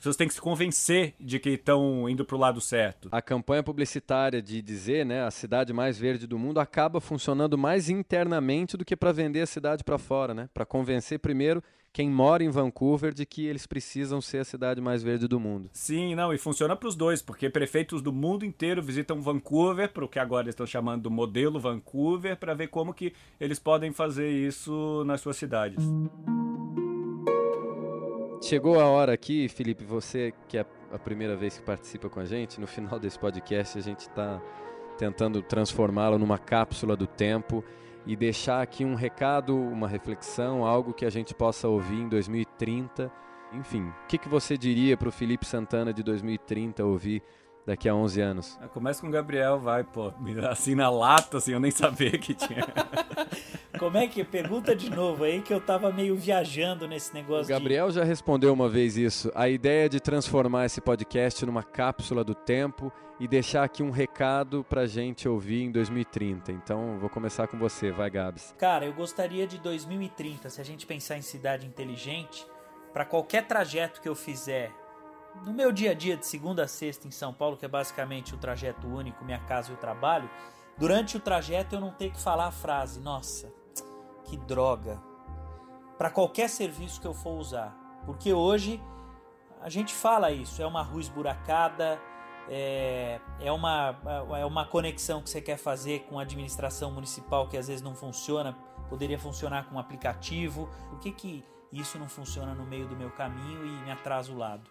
Pessoas 0.00 0.16
têm 0.16 0.26
que 0.26 0.34
se 0.34 0.40
convencer 0.40 1.14
de 1.20 1.38
que 1.38 1.50
estão 1.50 2.08
indo 2.08 2.24
para 2.24 2.36
o 2.36 2.38
lado 2.38 2.60
certo. 2.60 3.08
A 3.12 3.20
campanha 3.20 3.62
publicitária 3.62 4.40
de 4.40 4.62
dizer, 4.62 5.04
né, 5.04 5.22
a 5.22 5.30
cidade 5.30 5.72
mais 5.72 5.98
verde 5.98 6.26
do 6.26 6.38
mundo 6.38 6.58
acaba 6.58 7.00
funcionando 7.00 7.56
mais 7.58 7.88
internamente 7.88 8.76
do 8.76 8.84
que 8.84 8.96
para 8.96 9.12
vender 9.12 9.42
a 9.42 9.46
cidade 9.46 9.84
para 9.84 9.98
fora, 9.98 10.34
né? 10.34 10.48
Para 10.54 10.64
convencer 10.64 11.18
primeiro 11.18 11.62
quem 11.92 12.08
mora 12.08 12.42
em 12.42 12.48
Vancouver 12.48 13.12
de 13.12 13.26
que 13.26 13.46
eles 13.46 13.66
precisam 13.66 14.20
ser 14.20 14.38
a 14.38 14.44
cidade 14.44 14.80
mais 14.80 15.02
verde 15.02 15.26
do 15.26 15.40
mundo. 15.40 15.68
Sim, 15.72 16.14
não, 16.14 16.32
e 16.32 16.38
funciona 16.38 16.76
para 16.76 16.88
os 16.88 16.94
dois, 16.94 17.20
porque 17.20 17.50
prefeitos 17.50 18.00
do 18.00 18.12
mundo 18.12 18.44
inteiro 18.44 18.82
visitam 18.82 19.20
Vancouver, 19.20 19.92
para 19.92 20.04
o 20.04 20.08
que 20.08 20.18
agora 20.18 20.48
estão 20.48 20.66
chamando 20.66 21.02
do 21.02 21.10
modelo 21.10 21.58
Vancouver, 21.58 22.36
para 22.36 22.54
ver 22.54 22.68
como 22.68 22.94
que 22.94 23.12
eles 23.40 23.58
podem 23.58 23.92
fazer 23.92 24.30
isso 24.30 25.02
nas 25.04 25.20
suas 25.20 25.36
cidades. 25.36 25.84
Chegou 28.42 28.80
a 28.80 28.86
hora 28.86 29.12
aqui, 29.12 29.48
Felipe, 29.48 29.84
você 29.84 30.32
que 30.48 30.56
é 30.56 30.64
a 30.90 30.98
primeira 30.98 31.36
vez 31.36 31.58
que 31.58 31.62
participa 31.62 32.08
com 32.08 32.20
a 32.20 32.24
gente, 32.24 32.58
no 32.58 32.66
final 32.66 32.98
desse 32.98 33.18
podcast 33.18 33.78
a 33.78 33.82
gente 33.82 34.00
está 34.00 34.40
tentando 34.96 35.42
transformá-lo 35.42 36.18
numa 36.18 36.38
cápsula 36.38 36.96
do 36.96 37.06
tempo 37.06 37.62
e 38.06 38.16
deixar 38.16 38.62
aqui 38.62 38.82
um 38.82 38.94
recado, 38.94 39.54
uma 39.54 39.86
reflexão, 39.86 40.64
algo 40.64 40.94
que 40.94 41.04
a 41.04 41.10
gente 41.10 41.34
possa 41.34 41.68
ouvir 41.68 42.00
em 42.00 42.08
2030. 42.08 43.12
Enfim, 43.52 43.82
o 43.82 44.06
que, 44.08 44.16
que 44.16 44.28
você 44.28 44.56
diria 44.56 44.96
para 44.96 45.08
o 45.10 45.12
Felipe 45.12 45.44
Santana 45.44 45.92
de 45.92 46.02
2030 46.02 46.82
ouvir 46.82 47.22
daqui 47.66 47.88
a 47.88 47.94
11 47.94 48.20
anos? 48.20 48.58
Ah, 48.60 48.68
começa 48.68 49.00
com 49.00 49.08
o 49.08 49.10
Gabriel, 49.10 49.58
vai, 49.58 49.84
pô. 49.84 50.12
Assim 50.48 50.74
na 50.74 50.90
lata, 50.90 51.38
assim, 51.38 51.52
eu 51.52 51.60
nem 51.60 51.70
sabia 51.70 52.12
que 52.12 52.34
tinha. 52.34 52.66
Como 53.78 53.96
é 53.96 54.06
que 54.06 54.22
pergunta 54.22 54.76
de 54.76 54.90
novo 54.90 55.24
aí 55.24 55.40
que 55.40 55.54
eu 55.54 55.60
tava 55.60 55.90
meio 55.90 56.14
viajando 56.14 56.86
nesse 56.86 57.14
negócio. 57.14 57.46
O 57.46 57.48
Gabriel 57.48 57.88
de... 57.88 57.94
já 57.94 58.04
respondeu 58.04 58.52
uma 58.52 58.68
vez 58.68 58.96
isso. 58.96 59.32
A 59.34 59.48
ideia 59.48 59.88
de 59.88 59.98
transformar 59.98 60.66
esse 60.66 60.82
podcast 60.82 61.46
numa 61.46 61.62
cápsula 61.62 62.22
do 62.22 62.34
tempo 62.34 62.92
e 63.18 63.26
deixar 63.26 63.64
aqui 63.64 63.82
um 63.82 63.90
recado 63.90 64.64
pra 64.68 64.86
gente 64.86 65.28
ouvir 65.28 65.62
em 65.62 65.70
2030. 65.70 66.52
Então, 66.52 66.98
vou 66.98 67.08
começar 67.08 67.46
com 67.46 67.58
você, 67.58 67.90
vai, 67.90 68.10
Gabs. 68.10 68.54
Cara, 68.58 68.84
eu 68.84 68.92
gostaria 68.92 69.46
de 69.46 69.58
2030, 69.58 70.50
se 70.50 70.60
a 70.60 70.64
gente 70.64 70.86
pensar 70.86 71.16
em 71.16 71.22
cidade 71.22 71.66
inteligente, 71.66 72.46
para 72.92 73.04
qualquer 73.04 73.46
trajeto 73.46 74.00
que 74.00 74.08
eu 74.08 74.14
fizer 74.14 74.72
no 75.44 75.52
meu 75.52 75.72
dia 75.72 75.92
a 75.92 75.94
dia 75.94 76.16
de 76.16 76.26
segunda 76.26 76.64
a 76.64 76.68
sexta 76.68 77.08
em 77.08 77.10
São 77.10 77.32
Paulo, 77.32 77.56
que 77.56 77.64
é 77.64 77.68
basicamente 77.68 78.34
o 78.34 78.38
trajeto 78.38 78.86
único, 78.86 79.24
minha 79.24 79.38
casa 79.38 79.70
e 79.70 79.74
o 79.74 79.78
trabalho, 79.78 80.28
durante 80.76 81.16
o 81.16 81.20
trajeto 81.20 81.74
eu 81.74 81.80
não 81.80 81.90
tenho 81.90 82.12
que 82.12 82.20
falar 82.20 82.46
a 82.46 82.52
frase, 82.52 83.00
nossa, 83.00 83.52
que 84.24 84.36
droga, 84.36 85.00
para 85.96 86.10
qualquer 86.10 86.48
serviço 86.48 87.00
que 87.00 87.06
eu 87.06 87.14
for 87.14 87.38
usar. 87.38 87.76
Porque 88.04 88.32
hoje 88.32 88.82
a 89.60 89.68
gente 89.68 89.94
fala 89.94 90.30
isso, 90.30 90.62
é 90.62 90.66
uma 90.66 90.82
rua 90.82 91.00
esburacada, 91.00 92.00
é, 92.48 93.20
é, 93.38 93.52
uma, 93.52 93.96
é 94.38 94.44
uma 94.44 94.64
conexão 94.64 95.22
que 95.22 95.30
você 95.30 95.40
quer 95.40 95.56
fazer 95.56 96.00
com 96.08 96.18
a 96.18 96.22
administração 96.22 96.90
municipal 96.90 97.46
que 97.46 97.56
às 97.56 97.68
vezes 97.68 97.82
não 97.82 97.94
funciona, 97.94 98.56
poderia 98.88 99.18
funcionar 99.18 99.68
com 99.68 99.76
um 99.76 99.78
aplicativo. 99.78 100.68
Por 100.88 100.98
que, 100.98 101.12
que 101.12 101.44
isso 101.72 101.98
não 101.98 102.08
funciona 102.08 102.54
no 102.54 102.64
meio 102.64 102.88
do 102.88 102.96
meu 102.96 103.10
caminho 103.10 103.64
e 103.64 103.70
me 103.84 103.90
atrasa 103.90 104.32
o 104.32 104.36
lado? 104.36 104.68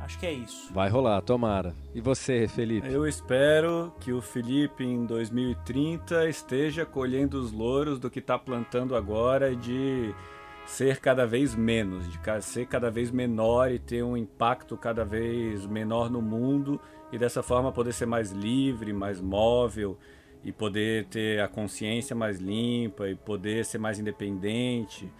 Acho 0.00 0.18
que 0.18 0.26
é 0.26 0.32
isso. 0.32 0.72
Vai 0.72 0.88
rolar, 0.88 1.20
tomara. 1.20 1.74
E 1.94 2.00
você, 2.00 2.48
Felipe? 2.48 2.90
Eu 2.90 3.06
espero 3.06 3.92
que 4.00 4.12
o 4.12 4.20
Felipe 4.20 4.82
em 4.82 5.04
2030 5.04 6.28
esteja 6.28 6.84
colhendo 6.86 7.38
os 7.38 7.52
louros 7.52 7.98
do 7.98 8.10
que 8.10 8.18
está 8.18 8.38
plantando 8.38 8.96
agora 8.96 9.54
de 9.54 10.14
ser 10.66 11.00
cada 11.00 11.26
vez 11.26 11.54
menos, 11.54 12.06
de 12.10 12.18
ser 12.42 12.66
cada 12.66 12.90
vez 12.90 13.10
menor 13.10 13.70
e 13.70 13.78
ter 13.78 14.02
um 14.02 14.16
impacto 14.16 14.76
cada 14.76 15.04
vez 15.04 15.66
menor 15.66 16.10
no 16.10 16.22
mundo 16.22 16.80
e 17.12 17.18
dessa 17.18 17.42
forma 17.42 17.72
poder 17.72 17.92
ser 17.92 18.06
mais 18.06 18.30
livre, 18.30 18.92
mais 18.92 19.20
móvel 19.20 19.98
e 20.44 20.52
poder 20.52 21.06
ter 21.06 21.40
a 21.40 21.48
consciência 21.48 22.16
mais 22.16 22.38
limpa 22.38 23.08
e 23.08 23.14
poder 23.14 23.64
ser 23.64 23.78
mais 23.78 23.98
independente 23.98 25.10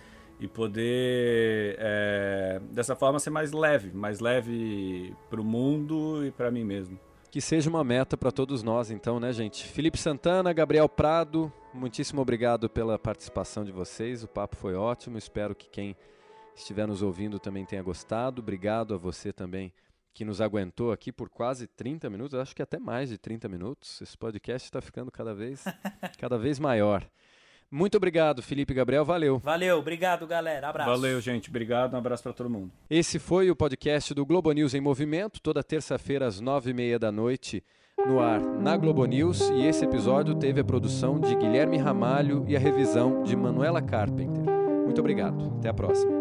e 0.41 0.49
poder 0.49 1.77
é, 1.79 2.61
dessa 2.71 2.97
forma 2.97 3.19
ser 3.19 3.31
mais 3.31 3.53
leve, 3.53 3.93
mais 3.93 4.21
leve 4.21 5.15
para 5.29 5.41
o 5.41 5.45
mundo 5.45 6.27
e 6.27 6.31
para 6.31 6.51
mim 6.51 6.65
mesmo. 6.65 6.99
Que 7.31 7.41
seja 7.41 7.71
uma 7.71 7.85
meta 7.85 8.17
para 8.17 8.33
todos 8.33 8.63
nós, 8.63 8.91
então, 8.91 9.21
né, 9.21 9.33
gente? 9.33 9.65
Felipe 9.65 9.99
Santana, 9.99 10.53
Gabriel 10.53 10.89
Prado, 10.89 11.53
muitíssimo 11.73 12.21
obrigado 12.21 12.69
pela 12.69 12.99
participação 12.99 13.65
de 13.65 13.71
vocês. 13.71 14.25
O 14.25 14.29
papo 14.29 14.57
foi 14.57 14.75
ótimo. 14.75 15.17
Espero 15.17 15.55
que 15.55 15.69
quem 15.69 15.97
estiver 16.57 16.89
nos 16.89 17.03
ouvindo 17.03 17.39
também 17.39 17.65
tenha 17.65 17.83
gostado. 17.83 18.41
Obrigado 18.41 18.95
a 18.95 18.99
você 18.99 19.33
também 19.33 19.73
que 20.13 20.25
nos 20.25 20.41
aguentou 20.41 20.93
aqui 20.93 21.13
por 21.13 21.29
quase 21.29 21.67
30 21.67 22.11
minutos, 22.11 22.39
acho 22.39 22.55
que 22.55 22.63
até 22.63 22.79
mais 22.79 23.11
de 23.11 23.19
30 23.19 23.49
minutos. 23.49 24.01
Esse 24.01 24.17
podcast 24.19 24.67
está 24.67 24.81
ficando 24.81 25.11
cada 25.11 25.35
vez, 25.35 25.65
cada 26.19 26.37
vez 26.37 26.59
maior. 26.59 27.09
Muito 27.71 27.97
obrigado, 27.97 28.43
Felipe 28.43 28.75
Gabriel. 28.75 29.05
Valeu. 29.05 29.39
Valeu, 29.39 29.79
obrigado, 29.79 30.27
galera. 30.27 30.69
Abraço. 30.69 30.91
Valeu, 30.91 31.21
gente. 31.21 31.49
Obrigado. 31.49 31.95
Um 31.95 31.99
abraço 31.99 32.23
para 32.23 32.33
todo 32.33 32.51
mundo. 32.51 32.73
Esse 32.89 33.19
foi 33.19 33.51
o 33.51 33.55
podcast 33.57 34.13
do 34.13 34.27
Globo 34.27 34.51
News 34.51 34.75
em 34.75 34.81
Movimento, 34.81 35.41
toda 35.41 35.63
terça-feira 35.63 36.27
às 36.27 36.41
nove 36.41 36.71
e 36.71 36.75
meia 36.75 36.99
da 36.99 37.13
noite, 37.13 37.63
no 38.05 38.19
ar 38.19 38.41
na 38.41 38.77
Globo 38.77 39.05
News. 39.05 39.41
E 39.51 39.65
esse 39.65 39.85
episódio 39.85 40.35
teve 40.35 40.61
a 40.61 40.65
produção 40.65 41.21
de 41.21 41.35
Guilherme 41.37 41.77
Ramalho 41.77 42.45
e 42.49 42.57
a 42.57 42.59
revisão 42.59 43.23
de 43.23 43.37
Manuela 43.37 43.81
Carpenter. 43.81 44.43
Muito 44.85 44.99
obrigado. 44.99 45.55
Até 45.59 45.69
a 45.69 45.75
próxima. 45.75 46.20